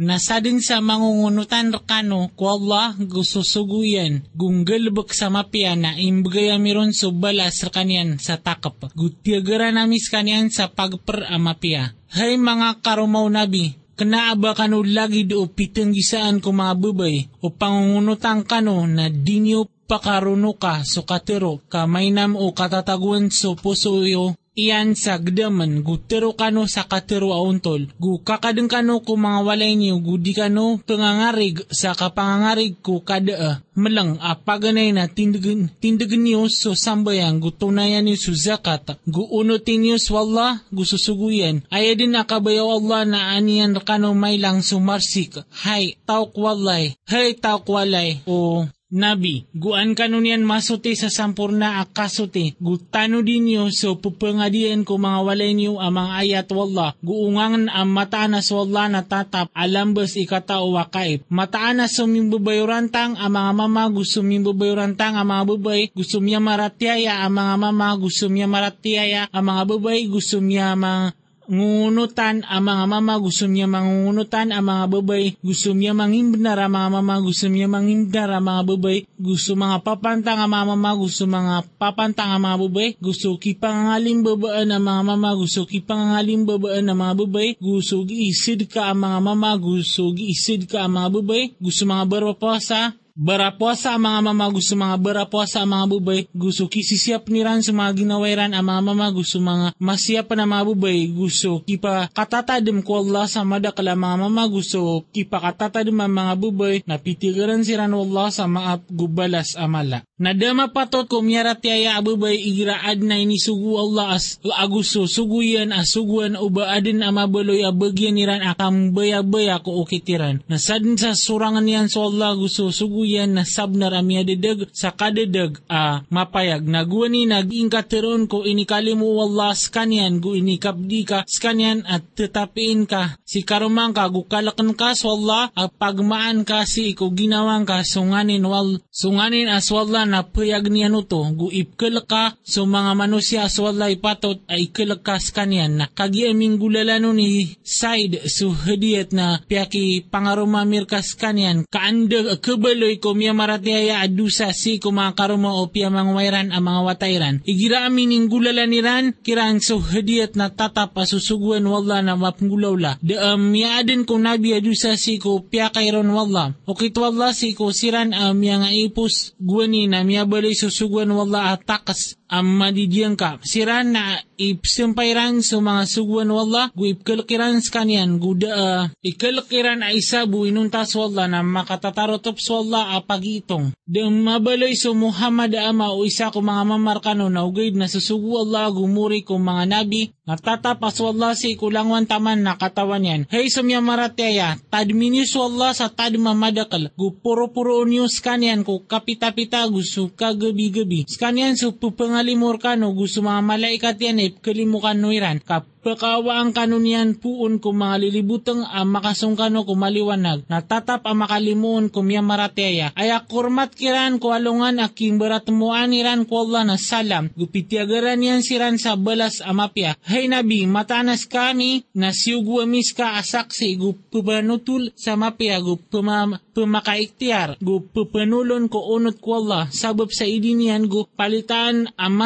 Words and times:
Nasa 0.00 0.40
din 0.40 0.64
sa 0.64 0.80
mangungunutan 0.80 1.76
rekano 1.76 2.32
ko 2.32 2.56
Allah 2.56 2.96
gususuguyan 2.96 4.24
gunggalbek 4.32 5.12
sa 5.12 5.28
mapia 5.28 5.76
na 5.76 5.92
imbagaya 5.92 6.56
miron 6.56 6.96
so 6.96 7.12
balas 7.12 7.60
rekanian 7.60 8.16
sa 8.16 8.40
takap. 8.40 8.80
Gutiagara 8.96 9.68
namis 9.68 10.08
kanian 10.08 10.48
sa 10.48 10.72
pagper 10.72 11.28
amapia. 11.28 11.92
Hay 12.16 12.40
mga 12.40 12.80
karumaw 12.80 13.28
nabi, 13.28 13.76
kanaaba 14.00 14.56
kano 14.56 14.80
lagi 14.80 15.28
do 15.28 15.44
pitang 15.52 15.92
gisaan 15.92 16.40
ko 16.40 16.56
mga 16.56 16.80
babay 16.80 17.28
o 17.44 17.52
pangungunutang 17.52 18.48
kano 18.48 18.88
na 18.88 19.12
dinyo 19.12 19.68
pakaruno 19.84 20.56
ka 20.56 20.80
so 20.88 21.04
katero 21.04 21.60
kamaynam 21.68 22.40
o 22.40 22.56
katataguan 22.56 23.28
so 23.28 23.52
puso 23.52 24.00
yo 24.08 24.32
iyan 24.58 24.98
sa 24.98 25.22
gdaman 25.22 25.86
gutero 25.86 26.34
kano 26.34 26.66
sa 26.66 26.86
katero 26.90 27.30
auntol 27.30 27.86
gu 28.02 28.18
kakadeng 28.26 28.66
kano 28.66 28.98
ko 29.06 29.14
mga 29.14 29.40
walay 29.46 29.78
niyo 29.78 30.02
gu 30.02 30.18
di 30.18 30.34
kano 30.34 30.82
pangangarig 30.82 31.62
sa 31.70 31.94
kapangangarig 31.94 32.82
ko 32.82 33.00
kada 33.06 33.62
melang 33.80 34.20
apaganay 34.20 34.92
na 34.92 35.08
tindagan 35.08 35.72
tindagan 35.80 36.20
niyo 36.26 36.50
so 36.52 36.76
sambayang 36.76 37.40
gu 37.40 37.50
tunayan 37.54 38.04
niyo 38.04 38.20
so 38.20 38.32
zakat. 38.36 39.00
Gu 39.08 39.24
unutin 39.32 39.80
niyo 39.80 39.96
so 39.96 40.20
Allah 40.20 40.60
gu 40.68 40.84
susuguyan. 40.84 41.64
Ay 41.72 41.96
din 41.96 42.12
nakabayaw 42.12 42.68
Allah 42.76 43.00
na 43.08 43.20
aniyan 43.38 43.80
kano 43.80 44.12
may 44.12 44.36
lang 44.36 44.60
sumarsik. 44.60 45.40
Hay 45.64 45.96
tawk 46.04 46.36
walay. 46.36 46.98
Hay 47.08 47.38
tawk 47.40 47.64
walay. 47.70 48.20
O 48.28 48.68
Nabi, 48.90 49.46
guan 49.54 49.94
kanunian 49.94 50.42
masuti 50.42 50.98
sa 50.98 51.06
sampurna 51.06 51.78
akasuti, 51.78 52.58
gutano 52.58 53.22
dinyo 53.22 53.70
so 53.70 53.94
pupangadian 54.02 54.82
ko 54.82 54.98
mga 54.98 55.22
walay 55.22 55.54
niyo 55.54 55.78
ang 55.78 55.94
mga 55.94 56.10
ayat 56.18 56.48
wallah, 56.50 56.98
guungangan 56.98 57.70
ang 57.70 57.86
mataanas 57.86 58.50
wallah 58.50 58.90
na 58.90 59.06
tatap 59.06 59.46
alambas 59.54 60.18
ikatao 60.18 60.74
wakaip. 60.74 61.22
Mataanas 61.30 62.02
sumimbabayurantang 62.02 63.14
ang 63.14 63.30
mga 63.30 63.52
mama 63.54 63.86
gusto 63.94 64.26
mimbabayurantang 64.26 65.14
ang 65.14 65.38
mga 65.38 65.44
babay, 65.54 65.82
gusto 65.94 66.18
miya 66.18 66.42
maratiaya 66.42 67.22
ang 67.22 67.38
mga 67.38 67.54
mama 67.62 67.94
gusto 67.94 68.26
miya 68.26 68.50
maratiaya 68.50 69.30
ang 69.30 69.44
mga 69.54 69.62
babay, 69.70 70.10
gusto 70.10 70.42
miya 70.42 70.74
mga 70.74 71.14
ngunutan 71.50 72.46
ang 72.46 72.62
mga 72.62 72.84
mama, 72.86 73.18
gusto 73.18 73.50
niya 73.50 73.66
mangungunutan 73.66 74.54
ang 74.54 74.70
mga 74.70 74.84
babay, 74.86 75.34
gusto 75.42 75.74
niya 75.74 75.90
mangimdar 75.90 76.62
ang 76.62 76.70
mga 76.78 76.88
mama, 76.94 77.14
gusto 77.18 77.50
niya 77.50 77.66
mangimdar 77.66 78.30
ang 78.30 78.46
mga 78.46 78.62
babay, 78.70 78.98
gusto 79.18 79.58
mga 79.58 79.82
papantang 79.82 80.38
ang 80.38 80.50
mga 80.54 80.66
mama, 80.70 80.90
gusto 80.94 81.26
mga 81.26 81.66
papantang 81.74 82.30
ang 82.30 82.42
mga 82.46 82.56
babay, 82.62 82.88
gusto 83.02 83.34
kipangalim 83.34 84.22
babaan 84.22 84.70
ang 84.70 84.84
mga 84.86 85.02
mama, 85.02 85.30
gusto 85.34 85.66
kipangalim 85.66 86.46
babaan 86.46 86.86
ang 86.86 86.98
mga 87.02 87.14
babay, 87.18 87.48
gusto 87.58 88.06
giisid 88.06 88.70
ka 88.70 88.94
ang 88.94 89.02
mga 89.02 89.18
mama, 89.18 89.50
gusto 89.58 90.14
giisid 90.14 90.70
ka 90.70 90.86
ang 90.86 90.94
mga 91.02 91.08
babay, 91.18 91.42
gusto 91.58 91.82
mga 91.82 92.04
barapasa, 92.06 92.94
Barapuasa 93.16 93.94
ang 93.96 94.06
mga 94.06 94.20
mama 94.30 94.46
gusto 94.50 94.72
mga 94.78 94.96
barapuasa 95.00 95.62
ang 95.62 95.74
mga 95.74 95.86
bubay 95.90 96.20
gusto 96.30 96.70
kisisiap 96.70 97.26
niran 97.26 97.60
sa 97.60 97.74
mga 97.74 98.04
ginawairan 98.04 98.54
ang 98.54 98.66
mga 98.66 98.82
mama 98.86 99.06
gusto 99.10 99.42
mga 99.42 99.74
masiyap 99.76 100.30
na 100.34 100.46
mga 100.46 100.64
bubay 100.70 101.10
gusto 101.10 101.62
kipa 101.66 102.06
katatadem 102.14 102.80
ko 102.80 103.02
Allah 103.02 103.26
sa 103.26 103.42
madakala 103.42 103.98
mga 103.98 104.16
mama 104.26 104.42
gusto 104.46 105.04
kipa 105.10 105.42
katatadem 105.42 105.98
ang 105.98 106.12
mga 106.12 106.34
bubay 106.38 106.74
na 106.86 106.96
pitigaran 107.02 107.66
siran 107.66 107.94
Allah 107.94 108.28
sa 108.30 108.46
mga 108.46 108.86
gubalas 108.90 109.58
amala. 109.58 110.06
Nadama 110.20 110.68
patot 110.68 111.08
ko 111.08 111.24
miyarat 111.24 111.64
yaya 111.64 111.96
abubay 111.96 112.36
igiraad 112.36 113.00
na 113.00 113.16
inisugu 113.16 113.80
Allah 113.80 114.20
as 114.20 114.36
aguso 114.52 115.08
suguyan 115.08 115.72
as 115.72 115.96
suguan 115.96 116.36
uba 116.36 116.68
adin 116.76 117.00
amabaloy 117.00 117.64
abagyan 117.64 118.20
niran 118.20 118.44
akam 118.44 118.92
baya-baya 118.92 119.64
ko 119.64 119.80
ukitiran. 119.80 120.44
Nasadin 120.44 121.00
sa 121.00 121.16
surangan 121.16 121.64
niyan 121.64 121.88
so 121.88 122.04
Allah 122.04 122.36
gusto 122.36 122.68
suguyan 123.00 123.32
na 123.32 123.48
sabnar 123.48 123.96
amya 123.96 124.28
dedag 124.28 124.68
sa 124.76 124.92
kadedag 124.92 125.56
a 125.72 126.04
mapayag. 126.12 126.68
Naguani 126.68 127.24
naging 127.24 127.72
kateron 127.72 128.28
ko 128.28 128.44
inikalimu 128.44 129.08
Allah 129.24 129.56
skanyan. 129.56 130.20
Gu 130.20 130.36
inikabdi 130.44 131.08
ka 131.08 131.24
skanyan 131.24 131.80
at 131.88 132.04
tetapiin 132.12 132.84
ka. 132.84 133.16
Si 133.24 133.40
karumang 133.40 133.96
ka 133.96 134.04
gukalakan 134.12 134.76
ka 134.76 134.92
so 134.92 135.16
Allah 135.16 135.48
at 135.56 135.72
pagmaan 135.80 136.44
ka 136.44 136.68
si 136.68 136.92
iko 136.92 137.08
ginawang 137.16 137.64
ka 137.64 137.80
sunganin 137.80 138.44
wal 138.44 138.76
sunganin 138.92 139.48
as 139.48 139.70
wallah 139.72 140.02
na 140.04 140.26
payag 140.26 140.66
niya 140.66 140.90
no 140.90 141.06
to, 141.06 141.22
gu 141.32 141.48
ipkel 141.48 142.02
ka 142.04 142.34
so 142.42 142.66
mga 142.66 142.92
manusia 142.98 143.46
aswalay 143.46 143.96
patot 143.96 144.42
ay 144.50 144.68
ikkel 144.68 144.98
ka 145.00 145.16
kanyan 145.30 145.78
na 145.78 145.86
kagiaming 145.86 146.58
gulalano 146.58 147.14
ni 147.14 147.54
side 147.62 148.26
so 148.26 148.50
hadiyat 148.50 149.14
na 149.14 149.38
piyaki 149.46 150.04
pangaruma 150.10 150.66
mirkas 150.66 151.14
kanyan 151.14 151.62
kaanda 151.70 152.34
kabaloy 152.42 152.89
ko 152.98 153.14
miya 153.14 153.36
maratiaya 153.36 154.02
adusa 154.02 154.50
si 154.56 154.80
karuma 154.80 155.54
o 155.54 155.68
piya 155.70 155.92
mga 155.92 156.12
wairan 156.16 156.48
ang 156.50 156.64
mga 156.64 156.80
watayran. 156.82 157.36
Igira 157.46 157.86
amin 157.86 158.10
ning 158.10 158.26
gulalaniran 158.26 159.14
kiran 159.22 159.62
so 159.62 159.78
hadiyat 159.78 160.34
na 160.34 160.50
tatap 160.50 160.96
asusuguan 160.98 161.62
wala 161.68 162.02
na 162.02 162.18
mapngulaw 162.18 162.74
la. 162.74 162.92
De 162.98 163.14
um, 163.14 163.52
miyaadin 163.52 164.02
ko 164.08 164.18
nabi 164.18 164.56
adusa 164.56 164.96
si 164.96 165.20
ko 165.22 165.44
piya 165.44 165.70
kayron 165.70 166.10
wala. 166.10 166.56
O 166.66 166.74
kitwala 166.74 167.30
si 167.36 167.54
ko 167.54 167.70
siran 167.70 168.10
am 168.16 168.40
um, 168.40 168.42
nga 168.42 168.70
ipus 168.72 169.36
guwani 169.38 169.86
na 169.86 170.02
miya 170.02 170.26
balay 170.26 170.56
susuguan 170.56 171.12
wala 171.12 171.54
atakas 171.54 172.20
ang 172.30 172.46
madidiyang 172.46 173.18
ka. 173.18 173.42
Siran 173.42 173.90
na 173.90 174.22
ipsimpayran 174.38 175.42
sa 175.42 175.58
mga 175.58 175.82
suguan 175.90 176.30
wala, 176.30 176.70
gu 176.78 176.94
ipkalkiran 176.94 177.58
sa 177.58 177.82
kanyan, 177.82 178.22
gu 178.22 178.38
da, 178.38 178.50
uh, 178.54 178.82
ikalkiran 179.02 179.82
ay 179.82 179.98
isa 179.98 180.24
bu 180.30 180.46
inuntas 180.46 180.94
wala 180.94 181.26
na 181.26 181.42
makatatarotop 181.42 182.38
sa 182.38 182.62
apagitong. 182.96 183.74
De 183.84 184.06
mabalay 184.06 184.72
so 184.78 184.94
Muhammad 184.94 185.52
ama 185.58 185.90
o 185.92 186.06
isa 186.06 186.30
ko 186.30 186.40
mga 186.40 186.64
mamarkano 186.76 187.26
na 187.26 187.42
ugay 187.42 187.74
na 187.74 187.90
susugu 187.90 188.40
Allah 188.40 188.70
gumuri 188.70 189.26
ko 189.26 189.36
mga 189.36 189.64
nabi, 189.66 190.14
natatapas 190.30 190.94
wala 191.02 191.34
si 191.34 191.58
kulangwan 191.58 192.06
taman 192.06 192.46
na 192.46 192.54
katawan 192.54 193.02
yan. 193.02 193.22
Hey 193.26 193.50
sumya 193.50 193.82
marateya, 193.82 194.62
tadminis 194.70 195.34
wala 195.34 195.74
sa 195.74 195.90
tadmamadakal, 195.90 196.94
gu 196.94 197.18
puro-puro 197.18 197.82
news 197.82 198.22
kanyan 198.22 198.62
ko 198.62 198.86
kapita-pita 198.86 199.66
gusto 199.66 200.14
kagabi-gabi. 200.14 201.10
Skanyan 201.10 201.58
so 201.58 201.74
pupangalimor 201.74 202.62
ka 202.62 202.78
no 202.78 202.94
gusto 202.94 203.26
mga 203.26 203.42
malaikat 203.42 203.96
yan 203.98 204.22
eh 204.22 204.30
kalimukan 204.38 204.94
no 204.94 205.10
iran 205.10 205.42
kap 205.42 205.66
Pakawa 205.80 206.44
ang 206.44 206.52
kanunian 206.52 207.16
puon 207.16 207.56
ko 207.56 207.72
mga 207.72 208.04
lilibutang 208.04 208.68
ang 208.68 208.92
makasungkano 208.92 209.64
ko 209.64 209.72
maliwanag. 209.72 210.44
Natatap 210.44 211.08
ang 211.08 211.24
makalimuon 211.24 211.88
ko 211.88 212.04
miya 212.04 212.20
marateya. 212.20 212.92
Ay 212.92 213.08
akurmat 213.08 213.72
kiran 213.72 214.20
ko 214.20 214.36
alungan 214.36 214.76
aking 214.84 215.16
beratmuan 215.16 215.96
iran 215.96 216.28
ko 216.28 216.44
Allah 216.44 216.68
na 216.68 216.76
salam. 216.76 217.32
Gupitiagaran 217.32 218.20
yan 218.20 218.44
siran 218.44 218.76
sa 218.76 218.92
balas 219.00 219.40
amapya. 219.40 219.96
Hay 220.20 220.28
nabi, 220.28 220.68
matanas 220.68 221.24
kami 221.24 221.88
na 221.96 222.12
siyugwamis 222.12 222.92
ka 222.92 223.16
asaksi 223.16 223.72
gupupanutul 223.80 224.92
sa 224.92 225.16
mapya 225.16 225.56
gupumam 225.64 226.36
pumakaiktiar. 226.52 227.56
Gu 227.56 227.88
pupanulon 227.88 228.68
ko 228.68 228.84
unot 229.00 229.16
ko 229.16 229.40
Allah 229.40 229.72
sabab 229.72 230.12
sa 230.12 230.28
idinian 230.28 230.92
gu 230.92 231.08
palitan 231.16 231.88
ang 231.96 232.20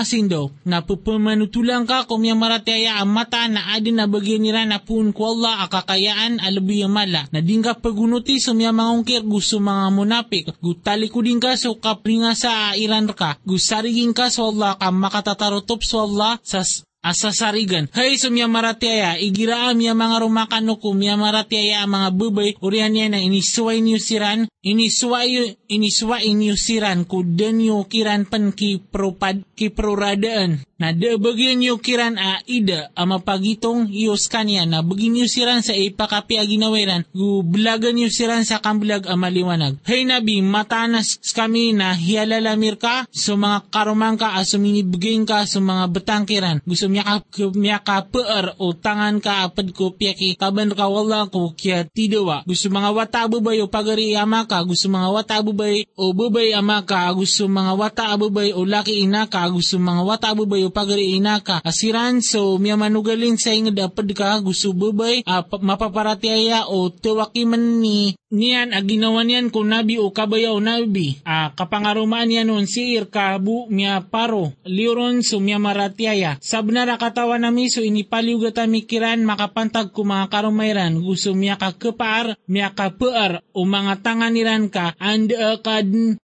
na 0.66 0.82
pupumanutulang 0.82 1.86
ka 1.86 2.10
kung 2.10 2.26
miya 2.26 2.34
marateya 2.34 2.98
ang 2.98 3.14
mata 3.14 3.46
na 3.46 3.78
adin 3.78 4.02
na 4.02 4.10
bagyan 4.10 4.42
nira 4.42 4.66
na 4.66 4.82
pun 4.82 5.14
ko 5.14 5.38
Allah 5.38 5.62
akakayaan 5.70 6.42
alabi 6.42 6.82
mala. 6.90 7.30
Na 7.30 7.38
din 7.38 7.62
ka 7.62 7.78
pagunuti 7.78 8.42
sa 8.42 8.58
mga 8.58 8.74
mangungkir 8.74 9.22
gusto 9.22 9.62
mga 9.62 9.94
munapik 9.94 10.50
gutali 10.58 11.06
ko 11.06 11.22
din 11.22 11.38
ka 11.38 11.54
so 11.54 11.78
kapringa 11.78 12.34
sa 12.34 12.74
iran 12.74 13.06
ka. 13.14 13.38
Gusarigin 13.46 14.10
ka 14.10 14.34
sa 14.34 14.50
Allah 14.50 14.74
ka 14.82 14.90
makatatarotop 14.90 15.78
sa 15.86 16.02
Allah 16.02 16.42
sa 16.42 16.66
asasarigan. 17.04 17.92
Hay 17.92 18.16
sumya 18.16 18.48
maratiaya, 18.48 19.20
igiraam 19.20 19.76
ya 19.76 19.92
mga 19.92 20.24
rumakano 20.24 20.80
ko, 20.80 20.96
miya 20.96 21.20
maratiaya 21.20 21.84
mga 21.84 22.08
bubay, 22.16 22.56
urihan 22.64 22.96
niya 22.96 23.12
na 23.12 23.20
inisuway 23.20 23.84
niyo 23.84 24.00
siran, 24.00 24.48
inisuway, 24.64 25.60
inisuway 25.68 26.32
niyo 26.32 26.56
siran, 26.56 27.04
kudan 27.04 27.60
niyo 27.60 27.84
kiran 27.84 28.24
pan 28.24 28.56
ki 28.56 28.80
propad, 28.88 29.44
ki 29.52 29.68
proradaan. 29.76 30.64
Na 30.74 30.90
de 30.90 31.14
bagyan 31.20 31.62
niyo 31.62 31.78
kiran 31.78 32.18
a 32.18 32.42
ida, 32.50 32.90
ama 32.98 33.22
pagitong 33.22 33.86
iyos 33.94 34.26
kanya, 34.26 34.66
na 34.66 34.82
bagyan 34.82 35.14
niyo 35.14 35.26
siran 35.30 35.62
sa 35.62 35.76
ipakapi 35.76 36.40
a 36.40 36.44
ginawiran, 36.48 37.06
gu 37.14 37.46
blagan 37.46 37.94
niyo 37.94 38.10
siran 38.10 38.42
sa 38.42 38.58
kambulag 38.58 39.06
a 39.06 39.14
maliwanag. 39.14 39.78
Hay 39.86 40.02
nabi, 40.02 40.42
matanas 40.42 41.20
kami 41.30 41.76
na 41.76 41.94
hialalamir 41.94 42.80
ka, 42.80 43.06
so 43.12 43.38
mga 43.38 43.70
karumang 43.70 44.18
ka, 44.18 44.34
asuminibigin 44.34 45.28
ka, 45.28 45.46
so 45.46 45.62
mga 45.62 45.84
betangkiran, 45.94 46.58
gusto 46.66 46.90
miya 46.94 47.18
ka, 47.18 47.50
miya 47.50 47.78
ka 47.82 48.06
peer 48.06 48.54
o 48.62 48.70
tangan 48.70 49.18
ka 49.18 49.50
apad 49.50 49.74
ko 49.74 49.90
piyaki 49.90 50.38
kaban 50.38 50.70
ka 50.70 50.86
wala 50.86 51.26
ko 51.26 51.50
kya 51.50 51.90
tidawa. 51.90 52.46
Gusto 52.46 52.70
mga 52.70 52.94
wata 52.94 53.26
babayo 53.26 53.66
pagari 53.66 54.14
ama 54.14 54.46
ka. 54.46 54.62
Gusto 54.62 54.86
mga 54.86 55.10
wata 55.10 55.42
abubay 55.42 55.82
o 55.98 56.14
babay 56.14 56.54
ama 56.54 56.86
ka. 56.86 57.10
Gusto 57.10 57.50
mga 57.50 57.74
wata 57.74 58.14
abubay 58.14 58.54
o 58.54 58.62
laki 58.62 59.02
ina 59.02 59.26
gusto 59.26 59.82
mga 59.82 60.02
wata 60.06 60.30
abubay 60.30 60.62
o 60.62 60.70
pagari 60.70 61.18
ina 61.18 61.42
ka. 61.42 61.58
Asiran 61.66 62.22
so 62.22 62.62
miya 62.62 62.78
manugalin 62.78 63.34
sa 63.34 63.50
ingad 63.50 63.74
apad 63.82 64.06
ka. 64.14 64.38
Gusto 64.38 64.70
babay 64.70 65.26
uh, 65.26 65.42
mapaparatiaya 65.58 66.70
o 66.70 66.94
tuwaki 66.94 67.42
man 67.42 67.82
ni 67.82 68.14
niyan 68.34 68.74
a 68.74 68.82
ginawa 68.82 69.22
niyan 69.22 69.54
kung 69.54 69.70
nabi 69.70 69.96
o 70.02 70.10
kabaya 70.10 70.50
o 70.50 70.58
nabi. 70.58 71.22
Uh, 71.22 71.54
kapangarumaan 71.54 72.26
niya 72.26 72.42
noon 72.42 72.66
si 72.66 72.98
irka 72.98 73.38
bu 73.38 73.70
miya 73.70 74.02
paro 74.02 74.50
liuron 74.66 75.22
so 75.22 75.38
miya 75.38 75.62
maratiaya. 75.62 76.36
Sabnara 76.42 76.98
katawa 76.98 77.38
nami 77.38 77.70
so 77.70 77.80
inipaliw 77.80 78.50
gata 78.50 78.66
mikiran 78.66 79.22
makapantag 79.22 79.94
ko 79.94 80.02
mga 80.02 80.26
karumayran. 80.28 80.98
Gusto 80.98 81.32
miya 81.32 81.54
ka 81.54 81.72
kepaar 81.78 82.34
miya 82.50 82.74
ka 82.74 82.90
pear 82.92 83.40
o 83.54 83.62
mga 83.62 84.02
tanganiran 84.02 84.66
ka 84.68 84.98
and 84.98 85.30
uh, 85.32 85.56
kad 85.62 85.86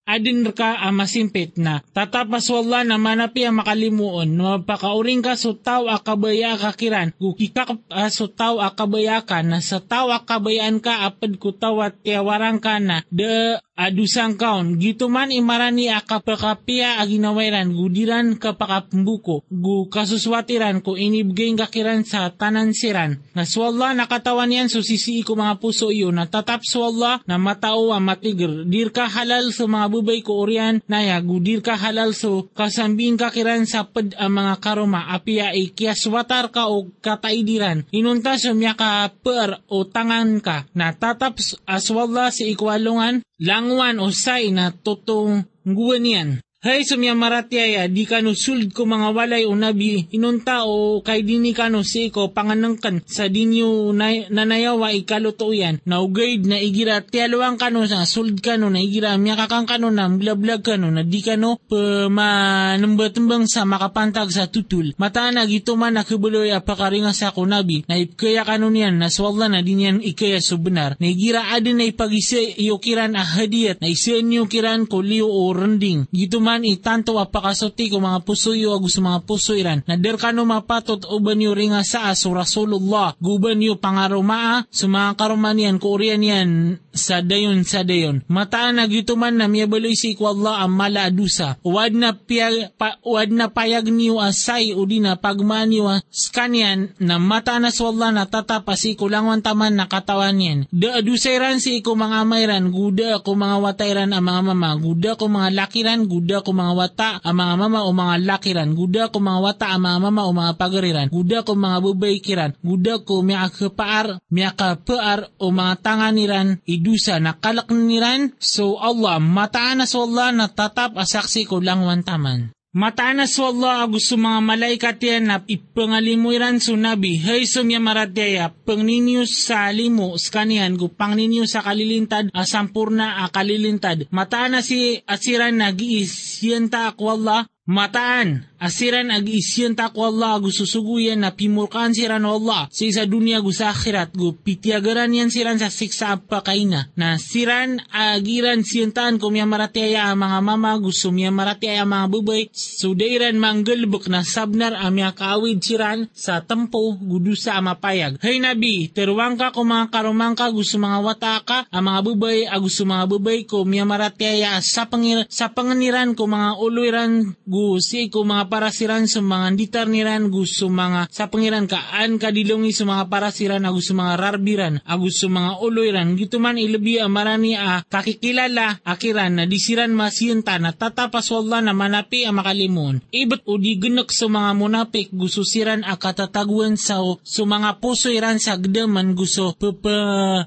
adin 0.07 0.47
ka 0.55 0.79
ang 0.79 1.03
masimpit 1.03 1.59
na. 1.59 1.83
Tatapas 1.91 2.47
wala 2.49 2.87
na 2.87 2.97
manapi 2.97 3.45
ang 3.45 3.59
makalimuon. 3.61 4.31
No 4.31 4.63
pagpakauring 4.63 5.21
ka 5.21 5.35
so 5.35 5.59
tao 5.59 5.91
akabaya 5.91 6.55
kakiran 6.55 7.11
kukika 7.19 7.67
uh, 7.91 8.09
so 8.09 8.31
tao 8.31 8.63
akabaya 8.63 9.21
ka 9.27 9.43
na. 9.43 9.59
Sa 9.59 9.83
tao 9.83 10.15
akabayaan 10.15 10.79
ka 10.79 11.05
apad 11.11 11.37
ko 11.43 11.51
tawat 11.51 11.99
tiyawarang 12.07 12.63
ka 12.63 12.79
na. 12.79 13.03
De 13.11 13.59
adusang 13.77 14.41
kaon 14.41 14.81
gito 14.81 15.13
man 15.13 15.29
imarani 15.29 15.93
akapakapia 15.93 16.97
aginawairan 17.05 17.77
gudiran 17.77 18.41
kapakapembuko 18.41 19.45
gu 19.53 19.93
kasuswatiran 19.93 20.81
ko 20.81 20.97
inibigay 20.97 21.53
kakiran 21.53 22.03
sa 22.03 22.33
tanan 22.33 22.73
siran 22.73 23.21
na 23.37 23.45
swalla 23.45 23.93
nakatawan 23.93 24.49
yan 24.49 24.73
so 24.73 24.81
ko 25.27 25.33
mga 25.37 25.59
puso 25.61 25.91
iyo. 25.91 26.15
Natatap 26.15 26.63
swalla 26.63 27.21
na 27.27 27.37
matao 27.37 27.93
ang 27.93 28.07
matigir. 28.07 28.65
Dir 28.65 28.95
ka 28.95 29.11
halal 29.11 29.51
sa 29.51 29.67
mga 29.67 29.87
bubay 29.93 30.23
ko 30.23 30.41
orian 30.41 30.81
naya 30.87 31.19
gudir 31.21 31.61
ka 31.61 31.75
halal 31.75 32.15
so 32.15 32.49
kasambing 32.55 33.19
kakiran 33.19 33.67
sa 33.67 33.85
pad 33.85 34.15
ang 34.17 34.33
mga 34.33 34.55
karoma. 34.63 35.11
Apia 35.13 35.53
ikiaswatar 35.53 36.55
ka 36.55 36.73
o 36.73 36.89
kataidiran. 37.03 37.85
Inunta 37.93 38.39
so 38.39 38.55
miya 38.55 38.79
ka 38.79 39.11
per 39.11 39.61
o 39.69 39.85
tangan 39.85 40.41
ka. 40.41 40.65
Natatap 40.73 41.37
aswalla 41.67 42.31
si 42.31 42.49
ikwalungan 42.55 43.21
langwan 43.37 43.66
o 44.01 44.11
say 44.11 44.51
na 44.51 44.71
totong 44.71 45.45
guwanian. 45.67 46.41
Hay 46.67 46.83
sumya 46.83 47.15
maratiaya, 47.15 47.87
di 47.87 48.11
kano 48.11 48.35
sulid 48.35 48.75
ko 48.75 48.91
mga 48.91 49.15
walay 49.15 49.47
o 49.47 49.55
nabi, 49.55 50.11
inunta 50.11 50.67
o 50.67 50.99
kay 50.99 51.23
dini 51.23 51.55
kano 51.55 51.87
si 51.87 52.11
ko 52.11 52.35
panganangkan 52.35 53.07
sa 53.07 53.31
dinyo 53.31 53.95
na, 53.95 54.11
nanayawa 54.27 54.91
ikaluto 54.91 55.55
yan, 55.55 55.79
na 55.87 56.03
ugaid 56.03 56.43
na 56.43 56.59
igira 56.59 56.99
tiyaluang 57.07 57.55
kano 57.55 57.87
sa 57.87 58.03
sulid 58.03 58.43
kano 58.43 58.67
na 58.67 58.83
igira 58.83 59.15
miyakakang 59.15 59.71
kano 59.71 59.95
na 59.95 60.11
blablag 60.11 60.67
kano 60.67 60.91
na 60.91 61.07
di 61.07 61.23
kano 61.23 61.63
pamanambatumbang 61.71 63.47
sa 63.47 63.63
makapantag 63.63 64.35
sa 64.35 64.51
tutul. 64.51 64.91
Matana 64.99 65.47
gito 65.47 65.79
man 65.79 65.95
nakibuloy 65.95 66.51
apakaringa 66.51 67.15
sa 67.15 67.31
ko 67.31 67.47
nabi, 67.47 67.87
na 67.87 67.95
ipkaya 67.95 68.43
kano 68.43 68.75
niyan 68.75 68.99
na 68.99 69.07
swalla 69.07 69.47
na 69.47 69.63
din 69.63 69.87
yan 69.87 69.97
ikaya 70.03 70.43
subenar, 70.43 70.99
na 70.99 71.07
igira 71.15 71.47
adin 71.55 71.79
na 71.79 71.87
ipagisa 71.87 72.43
iyokiran 72.59 73.15
ahadiyat, 73.15 73.79
na 73.79 73.87
isa 73.87 74.19
kiran 74.51 74.91
ko 74.91 74.99
liyo 74.99 75.31
o 75.31 75.55
rending. 75.55 76.11
Gito 76.11 76.43
man 76.43 76.56
man 76.57 76.65
itanto 76.65 77.21
apakasuti 77.21 77.93
ko 77.93 78.01
mga 78.01 78.25
pusuyo 78.25 78.73
agus 78.73 78.97
mga 78.97 79.29
pusuiran 79.29 79.85
na 79.85 80.01
der 80.01 80.17
kano 80.17 80.49
mapatot 80.49 81.05
uban 81.13 81.45
yu 81.45 81.53
ringa 81.53 81.85
sa 81.85 82.09
aso 82.09 82.33
Rasulullah. 82.33 83.13
Guban 83.21 83.61
yu 83.61 83.77
pangarumaa 83.77 84.65
sa 84.73 84.89
mga 84.89 85.21
karumanian 85.21 85.77
ko 85.77 86.01
urian 86.01 86.25
yan 86.25 86.81
sa 86.97 87.21
dayon 87.21 87.61
sa 87.69 87.85
dayon. 87.85 88.25
Mataan 88.25 88.81
na 88.81 88.89
gituman 88.89 89.37
na 89.37 89.53
miyabaloy 89.53 89.93
si 89.93 90.17
Allah 90.17 90.65
ang 90.65 90.73
mala 90.73 91.13
adusa 91.13 91.61
uwad 91.61 91.93
na, 91.93 92.17
piyag, 92.17 92.73
pa, 92.81 92.97
uwad 93.05 93.29
na 93.29 93.53
payag 93.53 93.85
niyo 93.93 94.17
asay 94.17 94.73
o 94.73 94.89
di 94.89 95.05
na 95.05 95.21
pagmaan 95.21 95.69
niyo 95.69 95.93
skanyan 96.09 96.97
na 96.97 97.21
mata 97.21 97.61
na 97.61 97.69
sa 97.69 97.93
Allah 97.93 98.17
na 98.17 98.25
tatapasi 98.25 98.97
ko 98.97 99.13
lang 99.13 99.29
taman 99.45 99.77
na 99.77 99.85
katawan 99.87 100.41
yan 100.41 100.59
da 100.73 100.99
adusayran 100.99 101.61
si 101.61 101.85
ko 101.85 101.93
mga 101.93 102.25
mayran 102.25 102.73
guda 102.73 103.21
ko 103.21 103.37
mga 103.37 103.61
watayran 103.61 104.17
ang 104.17 104.25
mga 104.25 104.41
mama 104.51 104.71
guda 104.81 105.21
ko 105.21 105.29
mga 105.29 105.53
lakiran 105.53 106.01
guda 106.09 106.46
ko 106.47 106.55
mga 106.55 106.73
wata 106.79 107.11
ang 107.27 107.37
mga 107.43 107.55
mama 107.59 107.81
o 107.83 107.91
mga 107.91 108.15
lakiran, 108.23 108.71
guda 108.79 109.11
ko 109.11 109.19
mga 109.19 109.41
wata 109.43 109.67
ang 109.75 109.83
mga 109.83 109.99
mama 109.99 110.23
o 110.25 110.31
mga 110.31 110.53
pagariran, 110.55 111.11
guda 111.11 111.43
ko 111.43 111.59
mga 111.59 111.79
bubaykiran, 111.83 112.51
guda 112.63 113.03
ko 113.03 113.27
miya 113.27 113.51
kapaar, 113.51 114.23
miya 114.31 114.55
kapaar 114.55 115.27
o 115.43 115.51
mga 115.51 115.75
tanganiran, 115.83 116.49
idusa 116.65 117.19
na 117.19 117.35
kalakniran, 117.35 118.33
so 118.39 118.79
Allah, 118.79 119.19
mataan 119.19 119.83
na 119.83 119.87
so 119.91 120.07
Allah 120.07 120.31
na 120.31 120.47
tatap 120.47 120.95
asaksi 120.95 121.45
ko 121.45 121.59
lang 121.59 121.85
wantaman. 121.85 122.56
Matanas 122.77 123.33
wallah 123.41 123.89
gusto 123.89 124.21
mga 124.21 124.41
malaikat 124.45 125.01
yan 125.01 125.33
na 125.33 125.41
ipangalimuiran 125.41 126.61
so 126.61 126.77
nabi, 126.77 127.17
hey 127.17 127.49
sumya 127.49 127.81
maratyaya, 127.81 128.53
pangninyo 128.53 129.25
sa 129.25 129.73
limo, 129.73 130.13
skanihan, 130.21 130.77
gupang 130.77 131.17
ninyo 131.17 131.49
sa 131.49 131.65
kalilintad, 131.65 132.29
asampurna 132.37 133.25
a 133.25 133.33
kalilintad. 133.33 134.13
Mataan 134.13 134.53
na 134.53 134.61
si 134.61 135.01
asiran 135.09 135.57
nag-iisyenta 135.57 136.93
akwallah, 136.93 137.49
Mataan, 137.67 138.47
asiran 138.57 139.13
ag 139.13 139.27
isyan 139.29 139.77
takwa 139.77 140.09
Allah 140.09 140.41
gu 140.41 140.51
susuguyan 140.51 141.21
na 141.21 141.35
pimurkan 141.35 141.93
siran 141.93 142.25
Allah 142.25 142.69
sa 142.73 142.83
isa 142.85 143.05
dunia 143.05 143.45
gu 143.45 143.53
sa 143.53 143.75
akhirat 143.75 144.17
gu 144.17 144.37
pitiagaran 144.41 145.13
yan 145.13 145.29
siran 145.29 145.61
sa 145.61 145.69
siksa 145.69 146.17
apakaina 146.17 146.89
na 146.97 147.21
siran 147.21 147.83
agiran 147.93 148.65
siyantaan 148.65 149.21
kumya 149.21 149.45
maratiaya 149.45 150.13
ang 150.13 150.25
mga 150.25 150.39
mama 150.41 150.73
gu 150.81 150.89
sumya 150.89 151.29
maratiaya 151.29 151.85
ang 151.85 151.93
mga 151.93 152.07
bubay 152.09 152.43
sudairan 152.53 153.37
manggalbuk 153.37 154.09
na 154.09 154.25
sabnar 154.25 154.73
amya 154.77 155.13
kaawid 155.13 155.61
siran 155.61 156.09
sa 156.17 156.41
tempo 156.41 156.97
gudu 156.97 157.37
sa 157.37 157.61
amapayag. 157.61 158.19
Hay 158.25 158.41
nabi, 158.41 158.89
teruang 158.91 159.37
ka 159.37 159.53
kung 159.53 159.71
mga 159.71 159.93
karumang 159.93 160.35
ka 160.35 160.49
gusto 160.51 160.81
mga 160.81 160.99
wata 161.05 161.35
ka 161.45 161.59
ang 161.69 161.85
mga 161.87 162.01
bubay 162.03 162.39
agusto 162.49 162.89
mga 162.89 163.05
bubay 163.07 163.45
ko 163.45 163.63
miya 163.69 163.85
maratiaya 163.85 164.59
sa, 164.65 164.89
pangir, 164.89 165.27
sa 165.29 165.53
panganiran 165.53 166.17
ko 166.17 166.27
mga 166.27 166.59
uluiran 166.59 167.37
gusi 167.45 168.09
ko 168.09 168.25
mga 168.25 168.46
parasiran 168.53 169.09
sa 169.09 169.25
mga 169.25 169.57
ditar 169.57 169.87
niran 169.89 170.29
gusto 170.29 170.69
mga 170.69 171.09
sa 171.09 171.33
pangiran 171.33 171.65
kaan 171.65 172.21
kadilongi 172.21 172.77
sa 172.77 172.85
mga 172.85 173.09
parasiran 173.09 173.65
agus 173.65 173.89
mga 173.95 174.21
rarbiran 174.21 174.75
agus 174.85 175.25
mga 175.25 175.65
uloyran 175.65 176.13
gito 176.21 176.37
man 176.37 176.61
ilabi 176.61 177.01
amarani 177.01 177.57
a 177.57 177.81
kakikilala 177.89 178.85
akiran 178.85 179.41
na 179.41 179.45
disiran 179.49 179.97
masiyenta 179.97 180.61
na 180.61 180.77
tatapas 180.77 181.33
wala 181.33 181.65
na 181.65 181.73
manapi 181.73 182.29
a 182.29 182.37
makalimon 182.37 183.01
ibat 183.09 183.41
o 183.49 183.57
di 183.57 183.81
genek 183.81 184.13
sa 184.13 184.29
mga 184.29 184.53
munapik 184.53 185.09
gusto 185.17 185.41
siran 185.41 185.81
a 185.81 185.97
katataguan 185.97 186.77
sa 186.77 187.01
so 187.25 187.43
mga 187.49 187.81
puso 187.81 188.13
iran 188.13 188.37
sa 188.37 188.61
gdaman 188.61 189.17
gusto 189.17 189.57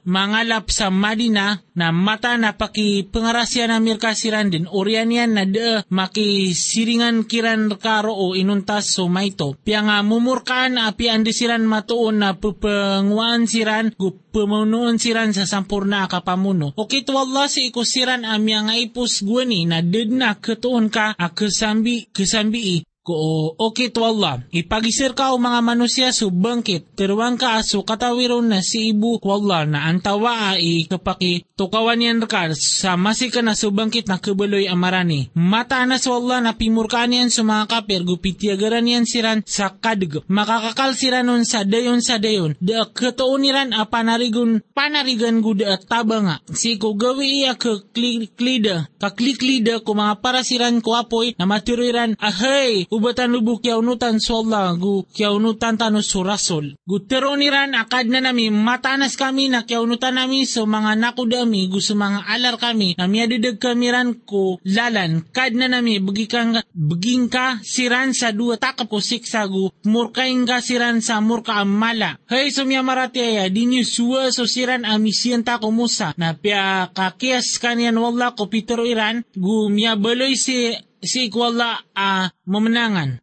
mangalap 0.05 0.69
sa 0.69 0.93
Madina 0.93 1.57
na 1.73 1.89
mata 1.89 2.37
na 2.37 2.53
paki 2.53 3.09
pangarasya 3.09 3.71
na 3.71 3.81
mirkasiran 3.81 4.51
din 4.53 4.69
orian 4.69 5.09
na 5.09 5.47
de 5.47 5.81
makisiring 5.89 6.99
ingan 6.99 7.23
kiran 7.23 7.71
karo 7.89 8.13
o 8.13 8.37
inuntas 8.37 8.93
so 8.93 9.09
maito. 9.09 9.57
Pia 9.65 9.81
nga 9.81 10.05
mumurkaan 10.05 10.77
api 10.77 11.09
andi 11.09 11.33
siran 11.33 11.65
matuon 11.65 12.21
na 12.21 12.37
pupanguan 12.37 13.49
siran 13.49 13.89
gu 13.97 14.29
pumunuon 14.29 15.01
siran 15.01 15.33
sa 15.33 15.49
sampurna 15.49 16.05
kapamuno. 16.05 16.77
O 16.77 16.85
kito 16.85 17.17
Allah 17.17 17.49
si 17.49 17.73
ikusiran 17.73 18.29
amya 18.29 18.69
nga 18.69 18.75
ipus 18.77 19.25
gwani 19.25 19.65
na 19.65 19.81
did 19.81 20.13
na 20.13 20.37
ketuon 20.37 20.93
ka 20.93 21.17
a 21.17 21.33
kesambi 21.33 22.13
kesambi 22.13 22.85
ko 23.03 23.55
okay 23.57 23.89
to. 23.89 24.03
Ipagisir 24.51 25.13
ka 25.13 25.31
o 25.33 25.39
mga 25.39 25.59
manusia 25.61 26.09
so 26.11 26.33
bangkit, 26.33 26.97
tiruang 26.97 27.37
ka 27.37 27.61
aso 27.61 27.85
katawiron 27.85 28.49
na 28.49 28.59
si 28.65 28.91
ibu 28.91 29.21
Allah 29.23 29.65
na 29.69 29.85
antawa 29.85 30.57
ay 30.57 30.89
kapaki 30.89 31.45
tukawan 31.53 32.01
yan 32.01 32.19
ka 32.25 32.51
sa 32.55 32.97
masika 32.97 33.43
na 33.43 33.53
subangkit 33.53 34.07
na 34.07 34.17
kabaloy 34.17 34.65
amarani. 34.65 35.29
Mata 35.35 35.83
na 35.85 36.01
sa 36.01 36.17
Allah 36.17 36.41
na 36.41 36.57
pimurkaan 36.57 37.13
yan 37.13 37.29
sa 37.29 37.45
mga 37.45 37.65
kapir, 37.69 38.01
gupitiagaran 38.07 38.87
yan 38.87 39.05
siran 39.05 39.45
sa 39.45 39.77
kadig. 39.77 40.25
Makakakal 40.25 40.97
siranon 40.97 41.45
sa 41.45 41.67
dayon 41.67 42.01
sa 42.01 42.17
dayon. 42.17 42.57
Da 42.57 42.87
katoon 42.89 43.45
niran 43.45 43.75
a 43.75 43.85
panarigun, 43.85 44.65
panarigan 44.73 45.43
guda 45.45 45.77
at 45.77 45.85
taba. 45.85 46.41
Si 46.51 46.81
ko 46.81 46.97
gawi 46.97 47.45
iya 47.45 47.53
kaklida, 47.55 48.89
kakliklida 48.97 49.85
ko 49.85 49.93
mga 49.93 50.19
parasiran 50.19 50.81
ko 50.81 50.97
apoy 50.97 51.37
na 51.37 51.45
maturiran, 51.45 52.17
ahay, 52.17 52.89
ubatan 52.99 53.31
lubuk 53.31 53.63
yaunutan 53.63 54.19
so 54.19 54.43
Allah 54.43 54.75
gu 54.75 55.07
yaunutan 55.15 55.79
tano 55.79 56.03
so 56.03 56.19
Rasul. 56.19 56.75
Gu 56.83 57.07
teroniran 57.07 57.71
akad 57.71 58.11
na 58.11 58.19
nami 58.19 58.51
matanas 58.51 59.15
kami 59.15 59.47
na 59.47 59.63
yaunutan 59.63 60.19
nami 60.19 60.43
so 60.43 60.67
mga 60.67 60.99
nakudami 60.99 61.71
gu 61.71 61.79
so 61.79 61.95
mga 61.95 62.27
alar 62.27 62.59
kami 62.59 62.99
na 62.99 63.07
miyadidag 63.07 63.55
kamiran 63.55 64.19
ko 64.27 64.59
lalan 64.67 65.23
kad 65.31 65.55
na 65.55 65.71
nami 65.71 66.03
bagikang 66.03 66.59
baging 66.75 67.31
ka 67.31 67.63
siran 67.63 68.11
sa 68.11 68.35
dua 68.35 68.59
takap 68.59 68.91
ko 68.91 68.99
siksa 68.99 69.47
gu 69.47 69.71
murkaing 69.87 70.43
ka 70.43 70.59
siran 70.59 70.99
sa 70.99 71.23
murka 71.23 71.55
amala. 71.63 72.19
Hey 72.27 72.51
sumya 72.51 72.83
maratiaya 72.83 73.47
dinyo 73.47 73.87
suwa 73.87 74.27
so 74.35 74.43
siran 74.43 74.83
amisiyan 74.83 75.47
ta 75.47 75.63
ko 75.63 75.71
musa 75.71 76.11
na 76.19 76.35
pia 76.35 76.91
kakiyas 76.91 77.55
kanian 77.63 77.95
wala 77.95 78.35
ko 78.35 78.51
pitero 78.51 78.83
iran 78.83 79.23
gu 79.31 79.71
miya 79.71 79.95
baloy 79.95 80.35
si 80.35 80.75
si 81.03 81.31
wala 81.31 81.79
a 81.95 82.07
uh, 82.07 82.23
mamanangan. 82.47 83.19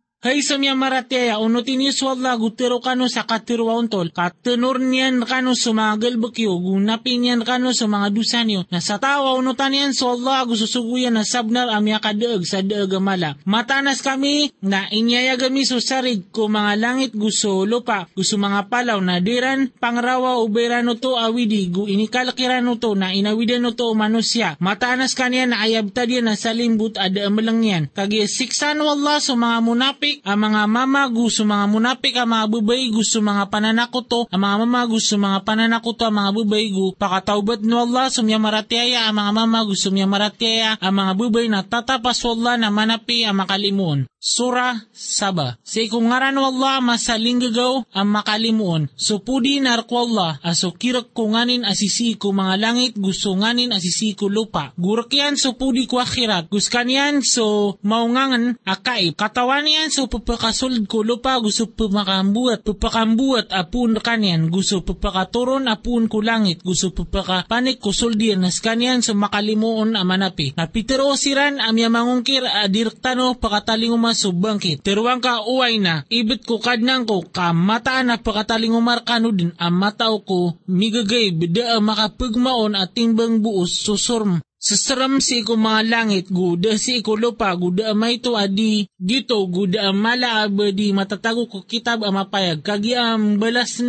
Marateya 0.76 1.38
unutin 1.38 1.86
yus 1.86 2.02
wala 2.02 2.34
gutero 2.34 2.82
kano 2.82 3.06
sa 3.06 3.22
katirwa 3.22 3.78
untol 3.78 4.10
katenor 4.10 4.82
niyan 4.82 5.22
kano 5.22 5.54
sa 5.54 5.70
mga 5.70 6.02
galbakyo 6.02 6.58
gunapin 6.58 7.22
niyan 7.22 7.46
kano 7.46 7.70
sa 7.70 7.86
mga 7.86 8.10
dusan 8.10 8.50
yo 8.50 8.60
na 8.66 8.82
sa 8.82 8.98
tawa 8.98 9.38
unutan 9.38 9.70
niyan 9.70 9.94
so 9.94 10.10
Allah 10.10 10.42
gususuguyan 10.42 11.14
na 11.14 11.22
sabnar 11.22 11.70
amya 11.70 12.02
kadeeg 12.02 12.42
sa 12.42 12.58
amala. 12.60 13.38
Matanas 13.46 14.02
kami 14.02 14.50
na 14.58 14.90
inyaya 14.90 15.38
gami 15.38 15.62
so 15.62 15.78
sarig 15.78 16.26
ko 16.34 16.50
mga 16.50 16.74
langit 16.74 17.12
gusto 17.14 17.62
lupa 17.62 18.10
gusto 18.16 18.34
mga 18.34 18.66
palaw 18.66 18.98
na 18.98 19.22
diran 19.22 19.70
pangrawa 19.78 20.42
uberano 20.42 20.98
to 20.98 21.14
awidi 21.14 21.70
gu 21.70 21.86
inikalakirano 21.86 22.80
to 22.82 22.98
na 22.98 23.14
inawidan 23.14 23.68
to 23.78 23.94
manusya. 23.94 24.58
Matanas 24.58 25.14
kaniya 25.14 25.46
na 25.46 25.62
ayabta 25.62 26.02
diyan 26.08 26.30
na 26.30 26.34
salimbut 26.34 26.98
ada 26.98 27.30
amalang 27.30 27.62
yan. 27.62 27.84
Kagi 27.94 28.26
siksan 28.26 28.82
wallah 28.82 29.22
sa 29.22 29.38
mga 29.38 29.58
munapik 29.62 30.15
ang 30.22 30.38
mga 30.38 30.62
mama 30.70 31.02
gusto 31.10 31.42
mga 31.44 31.66
munapik, 31.68 32.14
ang 32.16 32.30
mga 32.32 32.46
bubay 32.48 32.88
gusto 32.88 33.20
mga 33.20 33.50
pananakoto, 33.50 34.30
ang 34.30 34.40
mga 34.40 34.56
mama 34.64 34.80
gusto 34.88 35.18
mga 35.18 35.40
pananakoto, 35.44 36.02
ang 36.06 36.16
mga 36.16 36.30
bubay 36.32 36.64
gu 36.72 36.94
pakatawbat 36.96 37.60
no 37.66 37.82
Allah 37.84 38.08
sumya 38.08 38.38
maratiaya, 38.40 39.10
ang 39.10 39.16
mga 39.18 39.32
mama 39.34 39.58
gusto 39.66 39.90
sumya 39.90 40.06
maratiaya, 40.08 40.80
ang 40.80 40.94
mga 40.94 41.12
bubay 41.18 41.46
na 41.50 41.66
tatapas 41.66 42.22
Allah 42.24 42.56
na 42.56 42.72
manapi 42.72 43.26
ang 43.26 43.42
makalimun. 43.42 44.08
Sura 44.26 44.74
Saba. 44.90 45.54
Sa 45.62 45.78
ikungaran 45.78 46.34
Allah 46.34 46.82
masaling 46.82 47.38
gagaw 47.46 47.86
ang 47.94 48.10
makalimuon. 48.10 48.90
So 48.98 49.22
pudi 49.22 49.62
narko 49.62 50.02
Allah 50.02 50.42
aso 50.42 50.74
kirak 50.74 51.14
ko 51.14 51.30
nganin 51.30 51.62
asisi 51.62 52.18
ko 52.18 52.34
mga 52.34 52.58
langit 52.58 52.98
gusto 52.98 53.38
nganin 53.38 53.70
asisi 53.70 54.18
ko 54.18 54.26
lupa. 54.26 54.74
Gurakyan 54.74 55.38
so 55.38 55.54
pudi 55.54 55.86
ko 55.86 56.02
akhirat. 56.02 56.50
Guskanyan 56.50 57.22
so 57.22 57.78
maungangan 57.86 58.58
akaib. 58.66 59.14
Katawan 59.14 59.62
yan 59.62 59.94
so 59.94 60.10
papakasulid 60.10 60.90
ko 60.90 61.06
lupa 61.06 61.38
gusto 61.38 61.70
pamakambuat. 61.70 62.66
Papakambuat 62.66 63.54
apun 63.54 63.94
kanyan 64.02 64.50
gusto 64.50 64.82
papakaturon 64.82 65.70
apun 65.70 66.10
ko 66.10 66.18
langit. 66.18 66.66
Gusto 66.66 66.90
papakapanik 66.90 67.78
ko 67.78 67.94
suldian 67.94 68.42
nas 68.42 68.58
kanyan 68.58 69.06
so 69.06 69.14
makalimuon 69.14 69.94
amanapi. 69.94 70.58
Napitero 70.58 71.14
siran 71.14 71.62
amya 71.62 71.86
mangungkir 71.94 72.42
adirektano 72.42 73.38
pakatalingumas 73.38 74.15
subangkit. 74.16 74.80
Teruang 74.80 75.20
ka 75.20 75.44
uway 75.44 75.76
na, 75.76 76.08
ibit 76.08 76.48
ko 76.48 76.56
kadnang 76.56 77.04
ko, 77.04 77.20
kamataan 77.20 78.08
na 78.08 78.16
pakataling 78.16 78.72
umarkano 78.72 79.30
din, 79.36 79.52
ang 79.60 79.76
matao 79.76 80.24
ko, 80.24 80.56
migagay, 80.64 81.36
bida 81.36 81.76
makapagmaon 81.78 82.72
at 82.72 82.96
timbang 82.96 83.44
buos 83.44 83.76
susurm. 83.76 84.40
Sasaram 84.56 85.20
si 85.20 85.44
ko 85.44 85.60
mga 85.60 85.84
langit, 85.84 86.32
guda 86.32 86.80
si 86.80 87.04
ko 87.04 87.12
lupa, 87.12 87.52
guda 87.52 87.92
amay 87.92 88.24
to 88.24 88.40
adi, 88.40 88.88
dito 88.96 89.36
guda 89.52 89.92
amala 89.92 90.48
abadi 90.48 90.96
matatago 90.96 91.44
ko 91.44 91.60
kitab 91.68 92.00
amapayag, 92.00 92.64
kagi 92.64 92.96
am 92.96 93.36
balas, 93.36 93.84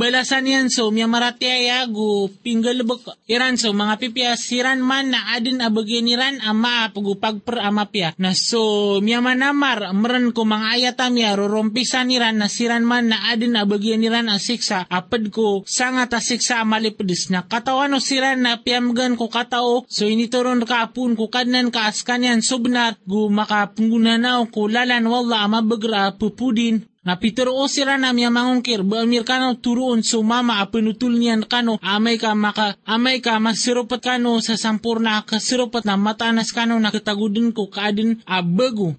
balasan 0.00 0.48
yan 0.48 0.66
so, 0.72 0.88
miya 0.88 1.04
maratiaya 1.04 1.84
gu 1.92 2.32
pinggalabak 2.40 3.04
iran 3.28 3.60
so, 3.60 3.76
mga 3.76 4.00
pipya 4.00 4.32
siran 4.40 4.80
man 4.80 5.12
na 5.12 5.36
adin 5.36 5.60
abagyan 5.60 6.08
iran 6.08 6.40
ama 6.40 6.88
pagu 6.88 7.20
pagper 7.20 7.60
amapya, 7.60 8.16
na 8.16 8.32
so, 8.32 9.04
miya 9.04 9.20
manamar, 9.20 9.92
meran 9.92 10.32
ko 10.32 10.48
mga 10.48 10.72
ayata 10.72 11.12
miya, 11.12 11.36
rorompisan 11.36 12.08
iran 12.08 12.40
na 12.40 12.48
siran 12.48 12.88
man 12.88 13.12
na 13.12 13.28
adin 13.28 13.60
abagyan 13.60 14.00
iran 14.00 14.32
asiksa, 14.32 14.88
apad 14.88 15.28
ko 15.28 15.68
sangat 15.68 16.16
asiksa 16.16 16.64
amalipedis, 16.64 17.28
na 17.28 17.44
katawan 17.44 17.92
o 17.92 18.00
siran 18.00 18.40
na 18.40 18.56
piyamgan 18.64 19.12
ko 19.12 19.28
katao, 19.28 19.84
so 19.84 20.07
initoron 20.08 20.64
ka 20.64 20.88
apun 20.88 21.12
ko 21.18 21.28
kanan 21.28 21.68
ka 21.70 21.92
askanyan 21.92 22.40
subnat 22.40 22.96
gu 23.04 23.28
makapungunanaw 23.28 24.48
ko 24.50 24.66
lalan 24.66 25.04
wala 25.06 25.44
amabagra 25.46 26.16
pupudin 26.18 26.82
na 27.06 27.16
Peter 27.16 27.48
o 27.48 27.64
sira 27.70 27.96
na 27.96 28.12
miya 28.12 28.28
mangungkir, 28.28 28.82
bamir 28.82 29.24
kano 29.24 29.56
turuon 29.58 30.04
sumama 30.04 30.60
a 30.60 30.68
pinutul 30.68 31.16
niyan 31.18 31.46
kano, 31.46 31.80
amay 31.80 32.18
ka 32.20 32.34
maka, 32.34 32.76
amay 32.84 33.18
ka 33.24 33.38
masirupat 33.40 34.02
kano 34.02 34.38
sa 34.44 34.58
sampur 34.58 35.00
na 35.00 35.22
kasirupat 35.24 35.86
na 35.86 35.96
matanas 35.96 36.52
kano 36.52 36.76
nakitagudin 36.76 37.56
ko 37.56 37.70
kaadin 37.70 38.20
a. 38.26 38.44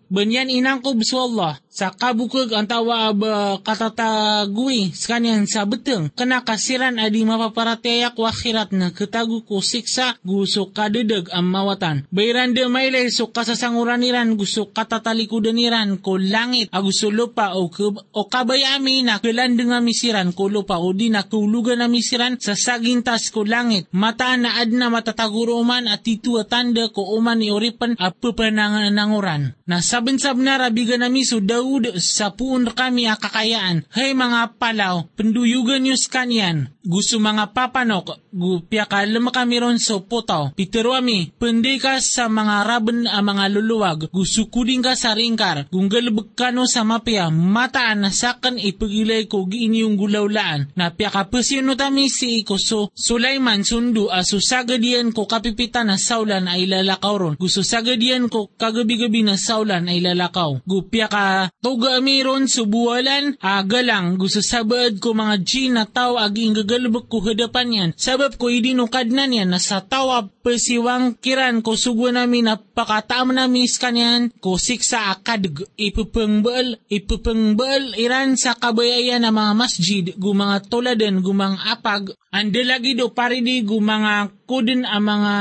Banyan 0.10 0.50
inang 0.50 0.82
ko 0.82 0.96
biswallah, 0.96 1.60
sa 1.70 1.96
kabukag 1.96 2.52
ang 2.52 2.68
tawa 2.68 3.14
ab 3.14 3.22
katatagui 3.64 4.92
sa 4.92 5.16
kanyan 5.16 5.48
sa 5.48 5.64
beteng, 5.64 6.12
kana 6.12 6.44
kasiran 6.44 7.00
adi 7.00 7.24
mapaparateyak 7.24 8.20
wakhirat 8.20 8.76
na 8.76 8.92
kitagu 8.92 9.48
ko 9.48 9.64
siksa 9.64 10.20
gusto 10.26 10.76
kadedag 10.76 11.32
ang 11.32 11.48
mawatan. 11.48 12.04
Bayran 12.12 12.52
de 12.52 12.68
mailay 12.68 13.08
so 13.14 13.32
kasasanguraniran 13.32 14.36
gusto 14.36 14.68
katatalikudan 14.70 16.02
ko 16.04 16.20
langit 16.20 16.68
agusto 16.74 17.08
lupa 17.14 17.56
o 17.56 17.72
kub 17.72 17.89
o 17.94 18.22
kabayami 18.26 19.06
na 19.06 19.22
kilandeng 19.22 19.74
nga 19.74 19.82
misiran 19.82 20.32
ko 20.34 20.50
lupa 20.50 20.78
o 20.78 20.94
di 20.96 21.10
na 21.10 21.26
kulugan 21.26 21.82
na 21.82 21.88
misiran 21.90 22.38
sa 22.38 22.58
sagintas 22.58 23.30
ko 23.34 23.46
langit. 23.46 23.90
Mata 23.94 24.34
na 24.38 24.62
ad 24.62 24.72
na 24.74 24.90
matataguro 24.94 25.60
man 25.66 25.90
at 25.90 26.06
titu 26.06 26.40
tanda 26.48 26.90
ko 26.90 27.18
uman 27.18 27.42
ioripan 27.42 27.98
at 27.98 28.18
pupananguran. 28.18 29.54
Na 29.70 29.84
sabin-sab 29.84 30.38
na 30.40 30.58
rabigan 30.58 31.02
nami 31.06 31.26
so 31.26 31.42
Daud 31.44 32.00
sa 32.02 32.34
puun 32.34 32.70
kami 32.70 33.06
akakayaan. 33.06 33.86
Hay 33.94 34.18
mga 34.18 34.58
palaw, 34.58 35.06
penduyugan 35.14 35.86
yus 35.86 36.10
kanyan. 36.10 36.74
Gusto 36.80 37.20
mga 37.20 37.52
papanok, 37.52 38.32
gupya 38.32 38.88
ka 38.88 39.04
kami 39.04 39.60
ron 39.60 39.76
so 39.84 40.00
potaw. 40.08 40.56
Pitero 40.56 40.96
ami, 40.96 41.28
pendi 41.28 41.76
ka 41.76 42.00
sa 42.00 42.32
mga 42.32 42.64
raben 42.64 43.04
a 43.04 43.20
mga 43.20 43.52
luluwag. 43.52 44.00
Gusto 44.16 44.48
kuding 44.48 44.80
ka 44.80 44.96
sa 44.96 45.12
ringkar. 45.12 45.68
Gunggalbag 45.68 46.40
ka 46.40 46.56
no 46.56 46.64
sa 46.64 46.88
mapya, 46.88 47.28
mataan 47.28 48.08
na 48.08 48.16
sakan 48.16 48.56
ipagilay 48.56 49.28
ko 49.28 49.44
giinyong 49.44 50.00
gulawlaan. 50.00 50.72
Na 50.80 50.96
pya 50.96 51.12
ka 51.12 51.28
no 51.60 51.76
tami 51.76 52.08
si 52.08 52.48
iko 52.48 52.56
so 52.56 52.88
Sulaiman 52.96 53.68
sundu 53.68 54.08
aso 54.08 54.40
sagadian 54.40 55.12
ko 55.12 55.28
kapipita 55.28 55.84
na 55.84 56.00
saulan 56.00 56.48
ay 56.48 56.64
lalakaw 56.64 57.16
ron. 57.20 57.36
Gusto 57.36 57.60
sagadian 57.60 58.32
ko 58.32 58.56
kagabi-gabi 58.56 59.28
na 59.28 59.36
saulan 59.36 59.92
ay 59.92 60.00
lalakaw. 60.00 60.64
Gupya 60.64 61.12
ka 61.12 61.52
toga 61.60 62.00
ami 62.00 62.24
ron 62.24 62.48
subuwalan, 62.48 63.36
agalang 63.44 64.16
gusto 64.16 64.40
sabad 64.40 64.96
ko 65.04 65.12
mga 65.12 65.36
G 65.44 65.68
na 65.76 65.84
tao 65.84 66.16
aging 66.16 66.69
gagal 66.70 66.86
galbak 66.86 67.10
ko 67.10 67.18
hadapan 67.26 67.68
yan. 67.74 67.90
Sabab 67.98 68.38
ko 68.38 68.54
idinukad 68.54 69.10
na 69.10 69.26
niya 69.26 69.50
na 69.50 69.58
sa 69.58 69.82
tawa 69.82 70.30
pasiwang 70.46 71.18
kiran 71.18 71.66
ko 71.66 71.74
sugo 71.74 72.14
namin 72.14 72.46
na 72.46 72.62
pakataam 72.62 73.34
namin 73.34 73.66
kanyan 73.66 74.30
ko 74.38 74.62
siksa 74.62 75.10
akad 75.10 75.50
ipupengbal 75.74 76.78
ipupengbal 76.86 77.98
iran 77.98 78.38
sa 78.38 78.54
kabayayan 78.54 79.26
ng 79.26 79.34
mga 79.34 79.54
masjid 79.58 80.06
gu 80.14 80.32
mga 80.38 80.70
tuladen 80.70 81.26
gu 81.26 81.34
mga 81.34 81.58
apag 81.74 82.14
ande 82.30 82.62
lagi 82.62 82.94
do 82.94 83.10
pari 83.10 83.42
di 83.42 83.66
gu 83.66 83.82
mga 83.82 84.39
kudin 84.50 84.82
ang 84.82 85.06
mga 85.06 85.34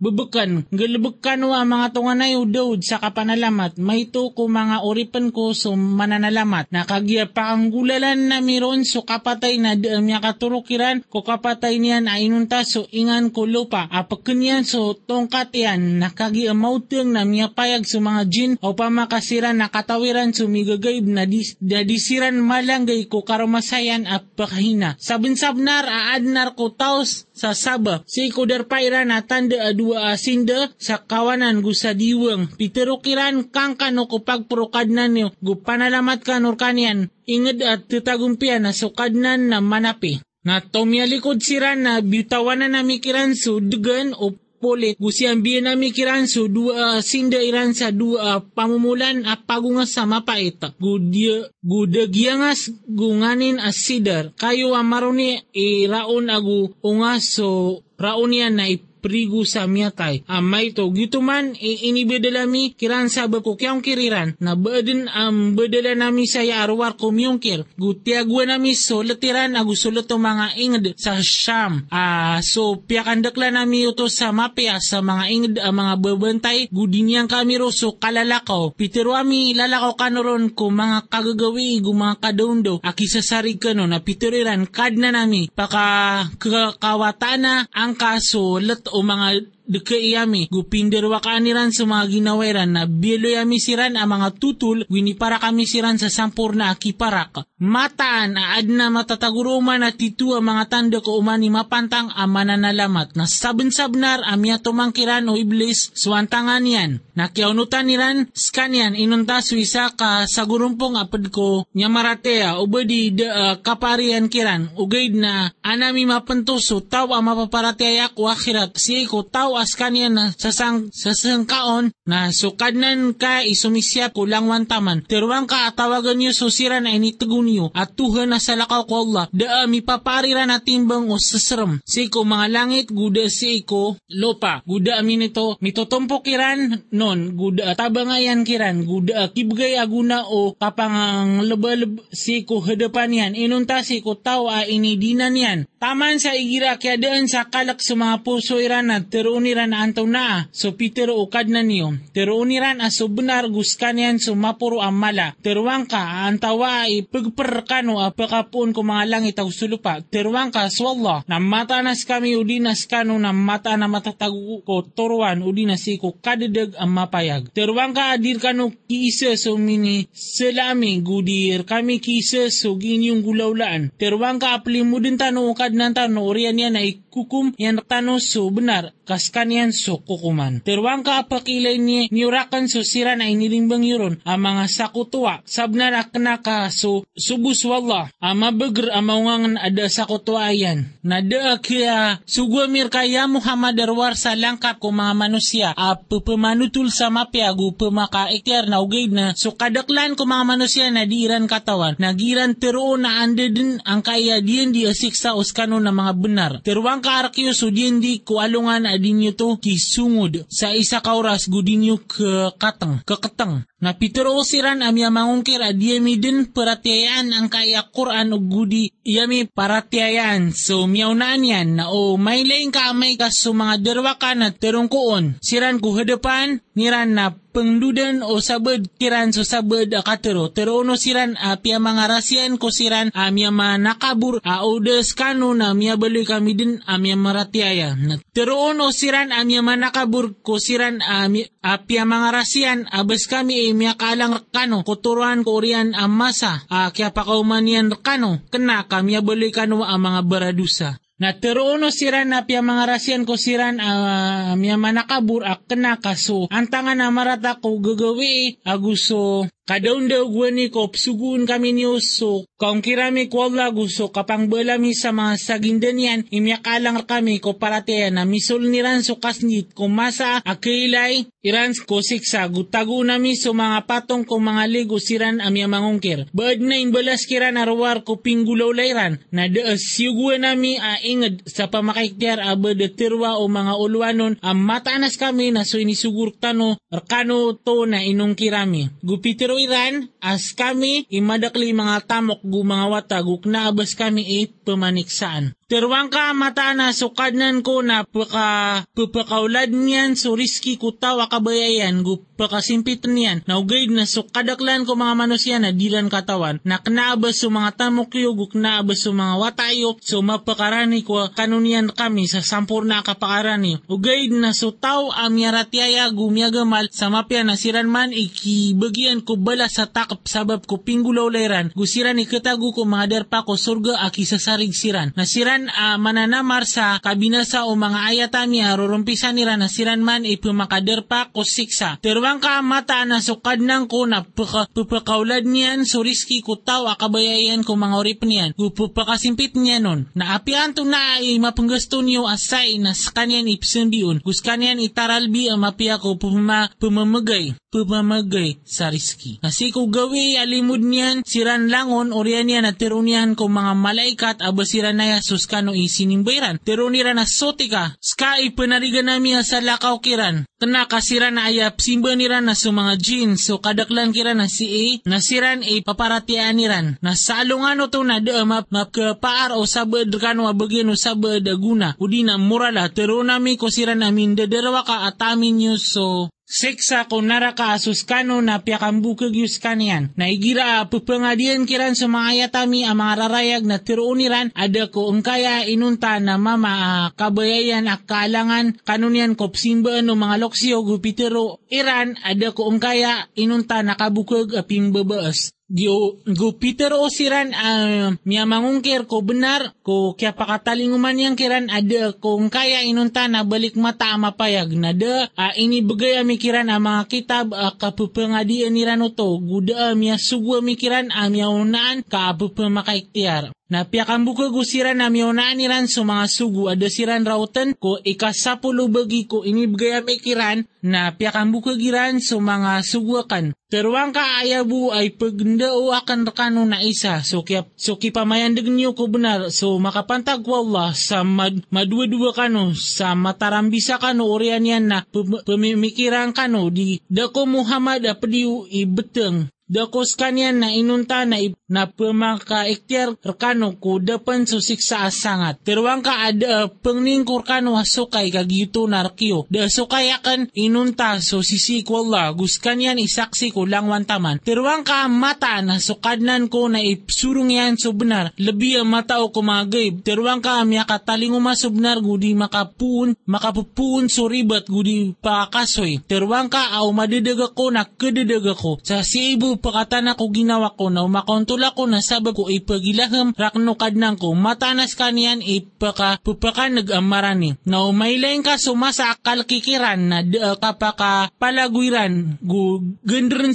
bubukan. 0.00 0.64
Galbukan 0.72 1.40
wa 1.44 1.60
mga 1.68 1.92
tunganay 1.92 2.40
udod 2.40 2.80
sa 2.80 2.96
kapanalamat. 2.96 3.76
May 3.76 4.08
to 4.08 4.32
ko 4.32 4.48
mga 4.48 4.88
oripan 4.88 5.28
ko 5.28 5.52
so 5.52 5.76
mananalamat. 5.76 6.72
Nakagya 6.72 7.28
pa 7.28 7.52
ang 7.52 7.68
gulalan 7.68 8.32
na 8.32 8.40
miron 8.40 8.88
so 8.88 9.04
kapatay 9.04 9.60
na 9.60 9.76
niya 9.76 10.24
katurukiran. 10.24 11.04
Ko 11.12 11.20
kapatay 11.20 11.76
niyan 11.76 12.08
ainunta 12.08 12.64
so 12.64 12.88
ingan 12.88 13.28
ko 13.28 13.44
lupa. 13.44 13.84
Apakan 13.92 14.40
yan 14.40 14.64
so 14.64 14.96
tongkat 14.96 15.52
yan 15.52 16.00
nakagi 16.00 16.48
amauteng 16.48 17.12
na 17.12 17.28
miya 17.28 17.52
payag 17.52 17.84
sa 17.84 18.00
mga 18.00 18.22
jin. 18.32 18.52
O 18.64 18.72
pamakasiran 18.72 19.60
na 19.60 19.68
katawiran 19.68 20.32
sumigagayb 20.32 21.04
na, 21.04 21.28
dis, 21.28 21.60
na 21.60 21.84
disiran 21.84 22.40
malanggay 22.40 23.04
ko 23.12 23.20
karumasayan 23.20 24.08
at 24.08 24.24
pakahina 24.32 24.96
sabin-sabnar 24.96 25.84
aadnar 25.84 26.56
ko 26.56 26.72
taos 26.72 27.27
sa 27.38 27.54
saba 27.54 28.02
si 28.10 28.34
Kodar 28.34 28.66
paira 28.66 29.06
na 29.06 29.22
tanda 29.22 29.70
adua 29.70 30.10
asinda 30.10 30.74
sa 30.74 30.98
kawanan 30.98 31.62
gu 31.62 31.70
sa 31.70 31.94
diwang. 31.94 32.58
Pitero 32.58 32.98
kiran 32.98 33.46
kang 33.54 33.78
kano 33.78 34.10
ko 34.10 34.26
pagprokad 34.26 34.90
na 34.90 35.06
niyo 35.06 35.30
gu 35.38 35.62
panalamat 35.62 36.18
ka 36.26 36.42
kanyan 36.58 37.06
inged 37.30 37.62
at 37.62 37.86
tutagumpian 37.86 38.66
na 38.66 38.74
sukadnan 38.74 39.54
na 39.54 39.62
manapi. 39.62 40.18
Na 40.42 40.58
tomialikod 40.58 41.38
sira 41.38 41.78
na 41.78 42.02
bitawan 42.02 42.66
na 42.66 42.80
namikiran 42.80 43.38
so 43.38 43.62
dugan 43.62 44.16
o 44.18 44.34
polit 44.58 44.98
gusian 44.98 45.40
biyan 45.40 45.70
nami 45.70 45.94
kiran 45.94 46.26
so 46.26 46.50
dua 46.50 46.98
uh, 46.98 47.00
sinda 47.00 47.38
iran 47.38 47.72
sa 47.72 47.94
dua 47.94 48.42
pamumulan 48.42 49.22
a 49.24 49.34
uh, 49.34 49.38
pagungas 49.38 49.94
sa 49.94 50.04
mapait 50.04 50.58
gudia 50.82 51.46
gudagiangas 51.62 52.74
gunganin 52.90 53.62
as 53.62 53.78
sidar 53.78 54.34
kayo 54.34 54.74
amaroni 54.74 55.42
iraon 55.54 56.26
agu 56.28 56.74
ungas 56.82 57.38
so 57.38 57.80
raon 57.98 58.34
yan 58.34 58.58
na 58.58 58.66
prigu 58.98 59.46
sa 59.46 59.64
miyakay. 59.70 60.26
Amay 60.26 60.74
to, 60.74 60.90
gito 60.90 61.22
man, 61.22 61.54
e, 61.54 61.88
inibedalami 61.88 62.74
kiran 62.74 63.08
sa 63.08 63.30
ko 63.30 63.54
kiriran, 63.54 64.34
na 64.42 64.58
baden 64.58 65.06
am 65.08 65.54
bedala 65.54 65.94
nami 65.94 66.26
sa 66.26 66.42
arwar 66.42 66.98
ko 66.98 67.14
miyongkir. 67.14 67.64
Gutiagwa 67.78 68.44
nami 68.44 68.74
so 68.74 69.00
latiran 69.00 69.54
agu 69.54 69.78
sulot 69.78 70.10
mga 70.10 70.58
inged 70.58 70.98
sa 70.98 71.22
Sham. 71.22 71.86
Ah, 71.94 72.42
so 72.42 72.80
piyakandakla 72.82 73.54
nami 73.54 73.86
uto 73.86 74.10
sa 74.10 74.34
mapya 74.34 74.82
sa 74.82 74.98
mga 74.98 75.24
inged 75.30 75.56
uh, 75.62 75.70
mga 75.70 75.94
babantay, 76.02 76.58
gudinyang 76.72 77.30
kami 77.30 77.60
ro 77.60 77.70
so 77.70 77.94
kalalakaw. 77.94 78.74
Pitero 78.74 79.14
ami 79.14 79.54
lalakaw 79.54 79.94
kanoron 79.94 80.50
ko 80.56 80.72
mga 80.72 81.06
kagagawi 81.06 81.78
gu 81.78 81.92
mga 81.94 82.16
kadaundo, 82.18 82.82
akisasarig 82.82 83.62
kano 83.62 83.86
na 83.86 84.02
piteriran 84.02 84.66
kad 84.66 84.96
na 84.98 85.14
nami, 85.14 85.52
paka 85.52 86.26
kakawatana 86.40 87.70
ang 87.70 87.94
kaso 87.94 88.58
let 88.58 88.87
o 88.92 89.02
mga 89.02 89.44
deke 89.68 90.00
iyami 90.00 90.48
gupinderwa 90.48 91.20
ka 91.20 91.36
aniran 91.36 91.68
sa 91.70 91.84
mga 91.84 92.08
ginawairan 92.08 92.72
na 92.72 92.88
bielo 92.88 93.28
yami 93.28 93.60
siran 93.60 94.00
ang 94.00 94.08
mga 94.08 94.40
tutul 94.40 94.88
wini 94.88 95.12
para 95.12 95.36
kami 95.36 95.68
siran 95.68 96.00
sa 96.00 96.08
sampur 96.08 96.56
na 96.56 96.72
akiparak. 96.72 97.44
Mataan 97.60 98.40
aad 98.40 98.66
na 98.72 98.88
matataguruman 98.88 99.84
at 99.84 100.00
titu 100.00 100.32
ang 100.32 100.48
mga 100.48 100.64
tanda 100.72 100.98
ko 101.04 101.20
umani 101.20 101.52
mapantang 101.52 102.08
ang 102.16 102.32
mananalamat 102.32 103.12
na 103.12 103.28
sabon-sabnar 103.28 104.24
amya 104.24 104.56
tumangkiran 104.62 105.28
o 105.28 105.36
iblis 105.36 105.92
suwantangan 105.92 106.64
yan. 106.64 107.04
Nakiaunutan 107.12 107.84
niran 107.84 108.30
skanyan 108.32 108.96
inunta 108.96 109.44
suisa 109.44 109.92
ka 109.92 110.24
sa 110.24 110.48
gurumpong 110.48 110.96
apad 110.96 111.28
ko 111.28 111.68
niya 111.76 111.92
maratea 111.92 112.62
ubadi 112.62 113.12
de 113.12 113.26
uh, 113.26 113.58
kaparian 113.60 114.30
kiran 114.30 114.70
ugaid 114.78 115.18
na 115.18 115.50
anami 115.60 116.06
mapentuso 116.06 116.80
taw 116.80 117.10
ang 117.12 117.26
mapaparateayak 117.26 118.14
o 118.16 118.30
akhirat 118.30 118.78
siya 118.78 119.04
ko 119.10 119.26
taw 119.26 119.57
awas 119.58 119.74
kaniya 119.74 120.06
na 120.06 120.30
sasang, 120.38 120.86
sasangkaon 120.94 121.90
na 122.06 122.30
sukadnan 122.30 123.10
ka 123.18 123.42
isumisyap 123.42 124.14
kulang 124.14 124.46
wantaman. 124.46 125.02
Terwang 125.02 125.50
ka 125.50 125.66
atawagan 125.66 126.14
niyo 126.14 126.30
susira 126.30 126.78
na 126.78 126.94
initugon 126.94 127.50
niyo 127.50 127.74
at 127.74 127.98
tuhan 127.98 128.30
na 128.30 128.38
sa 128.38 128.54
lakaw 128.54 128.86
ko 128.86 129.02
Allah. 129.02 129.26
Daa 129.34 129.66
mi 129.66 129.82
paparira 129.82 130.46
na 130.46 130.62
timbang 130.62 131.10
o 131.10 131.18
sasram. 131.18 131.82
Siko 131.82 132.22
mga 132.22 132.46
langit 132.54 132.86
guda 132.94 133.26
si 133.26 133.66
iko 133.66 133.98
lopa. 134.14 134.62
Guda 134.62 135.02
amin 135.02 135.26
ito 135.26 135.58
mitotompo 135.58 136.22
kiran 136.22 136.86
non 136.94 137.34
guda 137.34 137.74
tabangayan 137.74 138.46
kiran 138.46 138.86
guda 138.86 139.34
kibgay 139.34 139.74
aguna 139.74 140.22
o 140.30 140.54
kapangang 140.54 141.42
lebaleb 141.42 141.98
si 142.14 142.46
ko 142.46 142.62
hadapan 142.62 143.10
yan. 143.10 143.32
Inunta 143.34 143.82
si 143.82 144.06
ko 144.06 144.14
tao 144.14 144.46
a 144.46 144.62
inidinan 144.70 145.34
yan. 145.34 145.66
Taman 145.82 146.22
sa 146.22 146.38
igira 146.38 146.78
kaya 146.78 146.94
daan 146.94 147.26
sa 147.26 147.50
kalak 147.50 147.82
sa 147.82 147.98
mga 147.98 148.22
puso 148.22 148.62
iran 148.62 148.94
at 148.94 149.10
teruni 149.10 149.47
uniran 149.48 149.72
antaw 149.72 150.04
na 150.04 150.44
so 150.52 150.76
Peter 150.76 151.08
ukad 151.08 151.48
na 151.48 151.64
niyo. 151.64 151.96
Pero 152.12 152.36
uniran 152.36 152.84
aso 152.84 153.08
benar 153.08 153.48
guskanian 153.48 154.20
so 154.20 154.36
mapuro 154.36 154.84
amala. 154.84 155.32
Teruang 155.40 155.88
ka 155.88 156.28
antawa 156.28 156.84
ipagper 156.84 157.64
kano 157.64 158.04
apakapun 158.04 158.76
ko 158.76 158.84
mga 158.84 159.08
langit 159.08 159.40
aw 159.40 159.48
sulupa. 159.48 160.04
Teruang 160.04 160.52
ka 160.52 160.68
swalla 160.68 161.24
na 161.24 161.40
mata 161.40 161.80
nas 161.80 162.04
kami 162.04 162.36
udinas 162.36 162.84
kano 162.84 163.16
na 163.16 163.32
mata 163.32 163.72
na 163.80 163.88
matatago 163.88 164.60
ko 164.68 164.84
turuan 164.84 165.40
udinas 165.40 165.88
ko 165.96 166.12
kadadag 166.20 166.76
ang 166.76 166.92
mapayag. 166.92 167.48
Teruang 167.56 167.96
ka 167.96 168.12
adir 168.12 168.36
kano 168.36 168.68
kiisa 168.84 169.32
so 169.40 169.56
mini 169.56 170.12
selami 170.12 171.00
gudir 171.00 171.64
kami 171.64 172.04
kiisa 172.04 172.52
so 172.52 172.76
ginyong 172.76 173.24
gulaulaan. 173.24 173.96
Teruang 173.96 174.36
ka 174.36 174.60
apli 174.60 174.84
mo 174.84 175.00
din 175.00 175.16
tano 175.16 175.48
ukad 175.48 175.72
ng 175.72 175.96
tano 175.96 176.28
orian 176.28 176.60
yan 176.60 176.76
ay 176.76 177.07
kukum 177.08 177.56
yan 177.56 177.80
tano 177.84 178.20
so 178.20 178.48
benar 178.52 178.92
kas 179.08 179.32
kanyan 179.32 179.72
so 179.72 180.04
kukuman. 180.04 180.60
Terwang 180.60 181.00
ka 181.00 181.24
apakilay 181.24 181.80
ni 181.80 182.12
niurakan 182.12 182.68
so 182.68 182.84
sira 182.84 183.16
na 183.16 183.32
inilimbang 183.32 183.80
yuron 183.80 184.20
ang 184.28 184.40
mga 184.44 184.68
sakutuwa 184.68 185.40
sabna 185.48 185.88
na 185.88 186.36
ka 186.44 186.68
so 186.68 187.08
subus 187.16 187.64
wala 187.64 188.12
ang 188.20 188.36
mabagr 188.36 188.92
ang 188.92 189.08
maungangan 189.08 189.54
ada 189.56 189.88
sakutuwa 189.88 190.52
ayan. 190.52 190.92
Nada 191.00 191.56
kaya 191.56 192.20
sugwamir 192.28 192.92
kaya 192.92 193.24
Muhammad 193.24 193.80
Arwar 193.80 194.12
sa 194.12 194.36
langkap 194.36 194.76
ko 194.76 194.92
mga 194.92 195.14
manusia 195.16 195.68
a 195.72 195.96
pupamanutul 195.96 196.92
sa 196.92 197.08
mapyagu 197.08 197.72
pumakaikler 197.80 198.68
na 198.68 198.84
ugaid 198.84 199.16
na 199.16 199.32
so 199.32 199.56
kadaklan 199.56 200.12
ko 200.20 200.28
mga 200.28 200.44
manusia 200.44 200.86
na 200.92 201.08
diiran 201.08 201.48
katawan 201.48 201.96
nagiran 201.96 202.52
tero 202.60 202.92
na 203.00 203.24
ande 203.24 203.48
din 203.48 203.80
ang 203.88 204.04
kaya 204.04 204.44
diyan 204.44 204.76
di 204.76 204.84
asiksa 204.84 205.32
uskano 205.32 205.80
na 205.80 205.94
mga 205.94 206.12
benar. 206.18 206.52
Terwang 206.60 207.00
ka 207.08 207.24
arkyo 207.24 207.56
so 207.56 207.72
diyan 207.72 208.04
di 208.04 208.20
ko 208.20 208.36
alungan 208.36 208.84
adinyo 208.84 209.32
nyo 209.32 209.32
to 209.32 209.56
kisungod 209.64 210.44
sa 210.52 210.76
isa 210.76 211.00
ka 211.00 211.16
oras 211.16 211.48
gudin 211.48 211.80
nyo 211.80 211.96
kakatang, 212.04 213.00
kakatang. 213.08 213.64
Na 213.78 213.94
pituro 213.94 214.42
siran 214.42 214.82
amya 214.82 215.06
mangungkir 215.06 215.62
adiyami 215.62 216.18
din 216.18 216.50
paratyayan 216.50 217.30
ang 217.30 217.46
kaya 217.46 217.86
Quran 217.94 218.34
o 218.34 218.42
gudi 218.42 218.90
iyami 219.06 219.46
paratyayan. 219.46 220.50
So 220.50 220.90
miyawnaan 220.90 221.46
yan 221.46 221.68
na 221.78 221.86
o 221.86 222.18
may 222.18 222.42
laing 222.42 222.74
ka 222.74 222.90
amay 222.90 223.14
ka 223.14 223.30
so 223.30 223.54
mga 223.54 223.78
derwa 223.78 224.18
ka 224.18 224.34
na 224.34 224.50
terong 224.50 224.90
kuon. 224.90 225.38
Siran 225.38 225.78
ko 225.78 225.94
hadapan 225.94 226.58
niran 226.74 227.14
na 227.14 227.38
pengdudan 227.58 228.22
o 228.22 228.38
sabad 228.38 228.86
kiran 229.02 229.34
so 229.34 229.42
sabad 229.42 229.90
akatero. 229.90 230.54
Pero 230.54 230.78
ono 230.78 230.94
siran 230.94 231.34
apia 231.34 231.82
mga 231.82 232.06
rasian 232.06 232.54
ko 232.54 232.70
siran 232.70 233.10
amya 233.14 233.50
manakabur 233.50 234.38
a 234.46 234.62
odes 234.62 235.10
kano 235.16 235.54
na 235.58 235.74
miya 235.74 235.98
baloy 235.98 236.22
kami 236.22 236.54
din 236.54 236.78
amya 236.86 237.18
maratyaya. 237.18 237.98
Pero 238.30 238.58
ono 238.58 238.94
siran 238.94 239.34
amya 239.34 239.64
manakabur 239.64 240.38
ko 240.38 240.62
siran 240.62 241.02
amya, 241.02 241.50
apia 241.64 242.06
mga 242.06 242.28
rasian 242.30 242.78
abas 242.94 243.26
kami 243.26 243.67
e 243.68 243.76
miya 243.76 243.94
kalang 244.00 244.48
kano 244.48 244.80
kuturuan 244.80 245.44
ko 245.44 245.60
orian 245.60 245.92
amasa 245.92 246.64
a 246.72 246.88
kya 246.88 247.12
pakauman 247.12 247.68
yan 247.68 247.92
kano 248.00 248.40
kena 248.48 248.88
kami 248.88 249.20
baloy 249.20 249.52
kano 249.52 249.84
ang 249.84 250.00
mga 250.00 250.20
baradusa. 250.24 250.90
Na 251.18 251.34
teruno 251.34 251.90
siran 251.90 252.30
na 252.30 252.46
pia 252.46 252.62
mga 252.62 252.94
rasyan 252.94 253.26
ko 253.26 253.34
siran 253.34 253.82
uh, 253.82 254.54
miya 254.54 254.78
manakabur 254.78 255.42
ak 255.42 255.66
kena 255.66 255.98
kaso. 255.98 256.46
Antangan 256.46 256.94
na 256.94 257.10
marata 257.10 257.58
ko 257.58 257.82
gagawi 257.82 258.62
aguso 258.62 259.50
Kadaun 259.68 260.08
daw 260.08 260.24
gwani 260.24 260.72
ko, 260.72 260.88
sugun 260.88 261.44
kami 261.44 261.76
ni 261.76 261.84
Uso, 261.84 262.48
kaong 262.56 262.80
kirami 262.80 263.28
ko 263.28 263.52
Allah 263.52 263.68
gusto, 263.68 264.08
kapang 264.08 264.48
balami 264.48 264.96
sa 264.96 265.12
mga 265.12 265.36
sagindan 265.36 266.00
yan, 266.00 266.20
imyakalang 266.32 267.04
kami 267.04 267.36
ko 267.36 267.60
parateya 267.60 268.08
na 268.08 268.24
misol 268.24 268.64
ni 268.64 268.80
ran 268.80 269.04
so 269.04 269.20
kasnit, 269.20 269.76
kumasa 269.76 270.40
akilay, 270.40 271.28
iran 271.44 271.76
ko 271.84 272.00
siksa, 272.00 272.48
gutago 272.48 272.96
nami 273.04 273.36
so 273.36 273.52
mga 273.52 273.84
patong 273.84 274.24
ko 274.24 274.40
mga 274.40 274.64
ligo 274.72 274.96
siran 274.96 275.44
amya 275.44 275.68
mangungkir. 275.68 276.32
Baad 276.32 276.64
na 276.64 276.80
imbalas 276.80 277.28
kiran 277.28 277.60
arwar 277.60 278.08
ko 278.08 278.24
pinggulaw 278.24 278.72
layran, 278.72 279.20
na 279.36 279.52
daas 279.52 279.84
siyugwa 279.84 280.40
nami 280.40 280.80
a 280.80 280.96
ingad 281.04 281.44
sa 281.44 281.68
pamakaikyar 281.68 282.40
aba 282.40 282.72
de 282.72 282.88
tirwa 282.88 283.36
o 283.36 283.44
mga 283.52 283.76
ulwanon, 283.76 284.40
ang 284.40 284.60
matanas 284.64 285.20
kami 285.20 285.52
na 285.52 285.68
so 285.68 285.76
inisugur 285.76 286.32
tano, 286.40 286.80
arkano 286.88 287.52
to 287.52 287.84
na 287.84 288.00
inong 288.00 288.32
kirami. 288.32 288.88
Gupitiro 289.04 289.57
Iran, 289.58 290.06
as 290.22 290.54
kami 290.54 291.04
imadakli 291.10 291.74
mga 291.74 292.06
tamok 292.06 292.40
gu 292.46 292.62
mga 292.62 292.86
wataguk 292.86 293.42
na 293.50 293.68
abas 293.68 293.98
kami 293.98 294.46
it 294.46 294.54
pemaniksaan. 294.62 295.57
Terwang 295.68 296.08
ka 296.08 296.32
mata 296.32 296.72
na 296.72 296.96
sukadnan 296.96 297.60
ko 297.60 297.84
na 297.84 298.00
paka 298.00 298.88
pupakaulad 298.96 299.68
niyan 299.68 300.16
so 300.16 300.32
riski 300.32 300.80
ko 300.80 300.96
tawa 300.96 301.28
kabayayan 301.28 302.00
gu 302.00 302.24
pakasimpit 302.40 303.04
niyan. 303.04 303.44
Na 303.44 303.60
ugaid 303.60 303.92
na 303.92 304.08
sukadaklan 304.08 304.88
ko 304.88 304.96
mga 304.96 305.12
manusya 305.12 305.60
na 305.60 305.68
dilan 305.68 306.08
katawan. 306.08 306.64
Na 306.64 306.80
knaabas 306.80 307.44
so 307.44 307.52
mga 307.52 307.76
tamokyo 307.76 308.32
gu 308.32 308.48
knaabas 308.48 309.04
so 309.04 309.12
mga 309.12 309.36
watayo 309.36 310.00
so 310.00 310.24
mapakarani 310.24 311.04
ko 311.04 311.20
kanunian 311.36 311.92
kami 311.92 312.24
sa 312.24 312.40
sampur 312.40 312.88
na 312.88 313.04
kapakarani. 313.04 313.76
Ugaid 313.92 314.32
na 314.32 314.56
so 314.56 314.72
tao 314.72 315.12
amyaratyaya 315.12 316.08
gu 316.16 316.32
miyagamal 316.32 316.88
sa 316.88 317.12
mapya 317.12 317.44
na 317.44 317.60
siran 317.60 317.92
man 317.92 318.08
ikibagyan 318.08 319.20
ko 319.20 319.36
bala 319.36 319.68
sa 319.68 319.84
takap 319.84 320.24
sabab 320.24 320.64
ko 320.64 320.80
pinggulaw 320.80 321.28
layran 321.28 321.76
gu 321.76 321.84
siran 321.84 322.16
ikatago 322.16 322.72
ko 322.72 322.88
mga 322.88 323.20
derpa 323.20 323.44
ko 323.44 323.60
surga 323.60 324.00
aki 324.08 324.24
sa 324.24 324.40
sarig 324.40 324.72
siran 324.72 325.12
na 325.12 325.28
siran 325.28 325.57
siran 325.58 325.74
uh, 325.74 325.98
mananamar 325.98 326.62
sa 326.62 327.02
kabinasa 327.02 327.66
o 327.66 327.74
mga 327.74 328.14
ayatami 328.14 328.62
arurumpisan 328.62 329.34
nira 329.34 329.58
na 329.58 329.66
siran 329.66 329.98
man 329.98 330.22
ipumakaderpa 330.22 331.34
ko 331.34 331.42
siksa. 331.42 331.98
Terwang 331.98 332.38
ka 332.38 332.62
mata 332.62 333.02
na 333.02 333.18
sukad 333.18 333.58
nang 333.58 333.90
ko 333.90 334.06
na 334.06 334.22
pupakaulad 334.22 335.42
niyan 335.42 335.82
so 335.82 336.06
riski 336.06 336.46
ko 336.46 336.62
tao 336.62 336.86
akabayayan 336.86 337.66
ko 337.66 337.74
mga 337.74 337.96
orip 337.98 338.20
niyan. 338.22 338.54
Upupakasimpit 338.54 339.58
niya 339.58 339.82
nun. 339.82 340.06
Na 340.14 340.38
apian 340.38 340.70
to 340.70 340.86
na 340.86 341.18
ay 341.18 341.42
mapanggasto 341.42 341.98
niyo 342.06 342.30
asay 342.30 342.78
na 342.78 342.94
sa 342.94 343.10
kanyan 343.10 343.50
ipsundiun. 343.50 344.22
Kus 344.22 344.38
kanyan 344.38 344.78
itaralbi 344.78 345.50
ang 345.50 345.66
mapia 345.66 345.98
ko 345.98 346.14
pumama, 346.14 346.70
pumamagay 346.78 347.58
pumamagay 347.68 348.64
sa 348.64 348.88
riski. 348.88 349.36
Kasi 349.44 349.68
ko 349.68 349.92
gawi 349.92 350.40
alimod 350.40 350.80
niyan 350.80 351.20
siran 351.24 351.68
langon 351.68 352.16
orian 352.16 352.48
niya 352.48 352.64
na 352.64 352.72
terunian 352.72 353.36
ko 353.36 353.48
mga 353.48 353.72
malaikat 353.76 354.36
abasiran 354.40 354.96
na 354.96 355.16
yasus 355.16 355.44
kano 355.44 355.76
isinimbayran. 355.76 356.56
Terunira 356.64 357.12
na 357.12 357.28
sotika 357.28 357.92
ska 358.00 358.40
ipanarigan 358.40 359.12
nami 359.12 359.36
sa 359.44 359.60
lakaw 359.60 360.00
kiran. 360.00 360.48
Tana 360.58 360.88
kasira 360.90 361.30
na 361.30 361.52
ayap 361.52 361.78
simba 361.78 362.16
nira 362.16 362.40
na 362.40 362.56
sa 362.56 362.72
mga 362.72 362.94
jin 362.98 363.30
so 363.36 363.60
kadaklan 363.60 364.10
kiran 364.10 364.40
na 364.40 364.48
si 364.48 364.66
A 364.66 364.84
nasiran 365.06 365.60
A 365.62 365.74
paparatian 365.84 366.56
niran. 366.56 366.96
Na 367.04 367.12
sa 367.14 367.44
alungano 367.44 367.92
to 367.92 368.00
na 368.02 368.18
de 368.18 368.32
map 368.48 368.66
mapkapaar 368.72 369.54
o 369.54 369.68
sabad 369.68 370.08
kano 370.16 370.48
abagin 370.48 370.88
o 370.88 370.96
sabad 370.96 371.44
aguna. 371.44 371.94
Udi 372.00 372.24
na 372.24 372.40
murala 372.40 372.88
pero 372.90 373.20
nami 373.20 373.60
ko 373.60 373.68
sira 373.68 373.92
namin 373.92 374.34
dadarawa 374.34 374.82
ka 374.88 375.04
atamin 375.04 375.54
nyo 375.60 375.74
so 375.76 376.32
Seksa 376.48 377.04
ko 377.04 377.20
naraka 377.20 377.76
asuskano 377.76 378.40
na 378.40 378.64
piakambukag 378.64 379.36
yus 379.36 379.60
kanian. 379.60 380.16
Naigira 380.16 380.80
pupangadian 380.88 381.68
kiran 381.68 381.92
sa 381.92 382.08
mga 382.08 382.48
ayatami 382.48 382.88
ang 382.88 382.96
mga 382.96 383.14
rarayag 383.20 383.64
na 383.68 383.76
tiruuniran 383.84 384.48
ada 384.56 384.88
ko 384.88 385.12
kaya 385.20 385.68
inunta 385.68 386.16
na 386.24 386.40
mama 386.40 386.72
uh, 386.72 387.06
kabayayan 387.12 387.84
ak 387.92 388.08
kaalangan 388.08 388.80
kanunian 388.80 389.36
ko 389.36 389.52
psimbaan 389.52 390.08
no 390.08 390.16
mga 390.16 390.40
loksyo 390.40 390.80
gupitero 390.88 391.60
iran 391.68 392.16
ada 392.24 392.48
ko 392.56 392.72
kaya 392.80 393.28
inunta 393.36 393.84
na 393.84 393.92
kabukag 393.92 394.56
aping 394.56 394.88
babaas. 394.88 395.52
Dio, 395.68 396.16
go 396.24 396.56
Peter 396.56 396.96
o 396.96 397.12
siran 397.12 397.52
uh, 397.52 398.16
miya 398.24 398.48
mangungkir 398.48 399.04
ko 399.04 399.20
benar 399.20 399.76
ko 399.84 400.16
kaya 400.16 400.32
pakatalinguman 400.32 401.12
yang 401.12 401.36
kiran 401.36 401.68
ada 401.68 402.16
kung 402.16 402.48
kaya 402.48 402.80
inunta 402.88 403.28
na 403.28 403.44
balik 403.44 403.76
mata 403.76 404.16
mapayag 404.16 404.72
na 404.72 404.96
da 404.96 405.28
uh, 405.28 405.52
ini 405.60 405.84
bagay 405.84 406.24
mikiran 406.24 406.72
ang 406.72 406.88
mga 406.88 407.02
kitab 407.12 407.52
uh, 407.52 407.76
kapupangadian 407.76 408.72
niran 408.72 409.04
to 409.12 409.28
guda 409.44 409.92
miya 409.92 410.16
sugwa 410.16 410.64
mikiran 410.64 411.12
uh, 411.12 411.28
miya 411.28 411.52
unaan 411.52 412.00
kapupamakaiktiar. 412.00 413.52
Na 413.68 413.84
piyakang 413.84 414.24
buka 414.24 414.48
gusiran 414.48 414.96
na 414.96 415.12
miyonaan 415.12 415.60
niran 415.60 415.84
sa 415.92 416.00
mga 416.00 416.24
sugu 416.24 416.72
ada 416.72 416.88
siran 416.88 417.28
rautan 417.28 417.76
ko 417.76 418.00
ikasapulo 418.00 418.88
bagi 418.88 419.28
ko 419.28 419.44
inibigay 419.44 420.00
ikiran 420.00 420.64
na 420.80 421.12
piyakang 421.12 421.52
buka 421.52 421.76
giran 421.76 422.16
sa 422.16 422.40
mga 422.40 422.80
suguakan. 422.80 423.52
Teruang 423.68 424.16
ka 424.16 424.40
ayabu 424.40 424.88
ay 424.88 425.12
pagndao 425.12 425.92
akan 425.92 426.24
rekano 426.24 426.64
na 426.64 426.80
isa. 426.80 427.20
So 427.20 427.44
kaya 427.44 427.68
so 427.76 428.00
kipamayandag 428.00 428.64
niyo 428.64 428.96
ko 428.96 429.04
benar 429.12 429.52
so 429.52 429.76
makapantag 429.76 430.40
ko 430.40 430.64
Allah 430.64 430.96
sa 430.96 431.20
mad, 431.20 431.60
madua-dua 431.68 432.32
kano 432.32 432.72
sa 432.72 433.12
matarambisa 433.12 434.00
kano 434.00 434.32
orian 434.32 434.64
yan 434.64 434.88
na 434.88 435.04
pemimikiran 435.44 436.32
kano 436.32 436.72
di 436.72 437.04
dako 437.04 437.44
Muhammad 437.44 438.08
apadiu 438.08 438.64
ibeteng 438.72 439.52
Dakos 439.68 440.16
kanyan 440.16 440.64
na 440.64 440.72
inunta 440.72 441.28
na, 441.28 441.36
na 441.68 441.84
pemaka-ikhtiar 441.84 443.20
rekano 443.20 443.76
ko 443.76 444.00
dapan 444.00 444.48
susiksa 444.48 445.04
asangat. 445.04 445.60
Terwang 445.60 446.00
ka 446.00 446.24
ada 446.24 446.72
pengningkur 446.72 447.44
kano 447.44 447.76
hasukay 447.76 448.32
kagito 448.32 448.88
narkiyo. 448.88 449.44
Da 449.52 449.68
sukay 449.68 450.08
akan 450.16 450.48
inunta 450.56 451.20
so 451.20 451.44
sisi 451.44 451.84
ko 451.84 452.00
Allah. 452.08 452.32
Gus 452.32 452.56
kanyan 452.56 452.96
isaksi 452.96 453.52
ko 453.52 453.68
lang 453.68 453.92
wantaman. 453.92 454.40
Terwang 454.40 454.88
ka 454.88 455.04
mata 455.12 455.60
na 455.60 455.76
sukadnan 455.76 456.48
ko 456.48 456.72
na 456.72 456.80
ipsurong 456.80 457.52
yan 457.52 457.76
so 457.76 457.92
benar. 457.92 458.32
Ang 458.40 458.88
mata 458.88 459.20
o 459.20 459.28
kumagayb. 459.28 460.00
Terwang 460.00 460.40
ka 460.40 460.64
amya 460.64 460.88
katalinguma 460.88 461.52
so 461.52 461.68
benar 461.68 462.00
gudi 462.00 462.32
makapuun, 462.32 463.20
makapupuun 463.28 464.08
so 464.08 464.32
ribat 464.32 464.64
gudi 464.64 465.12
pakasoy. 465.20 466.00
Terwang 466.08 466.48
ka 466.48 466.72
aw 466.72 466.88
madadaga 466.88 467.52
ko 467.52 467.68
na 467.68 467.84
kadadaga 467.84 468.56
ko. 468.56 468.80
Sa 468.80 469.04
sibu 469.04 469.57
pakatan 469.58 470.10
ako 470.14 470.30
ginawa 470.30 470.72
ko 470.78 470.88
na 470.88 471.04
umakontol 471.04 471.60
ako 471.60 471.90
na 471.90 472.00
sabab 472.00 472.38
ko 472.38 472.46
ipagilaham 472.46 473.34
rakno 473.34 473.74
kadnang 473.74 474.16
ko 474.16 474.32
matanas 474.32 474.94
kanian 474.94 475.42
ipaka 475.42 476.22
pupaka 476.22 476.70
nagamarani. 476.70 477.58
Na 477.66 477.84
umaylain 477.84 478.46
ka 478.46 478.56
sumasa 478.56 479.12
akal 479.12 479.42
kikiran 479.44 480.00
na 480.00 480.18
kapaka 480.56 481.34
palagwiran 481.36 482.38
gu 482.38 482.96
gendren 483.02 483.52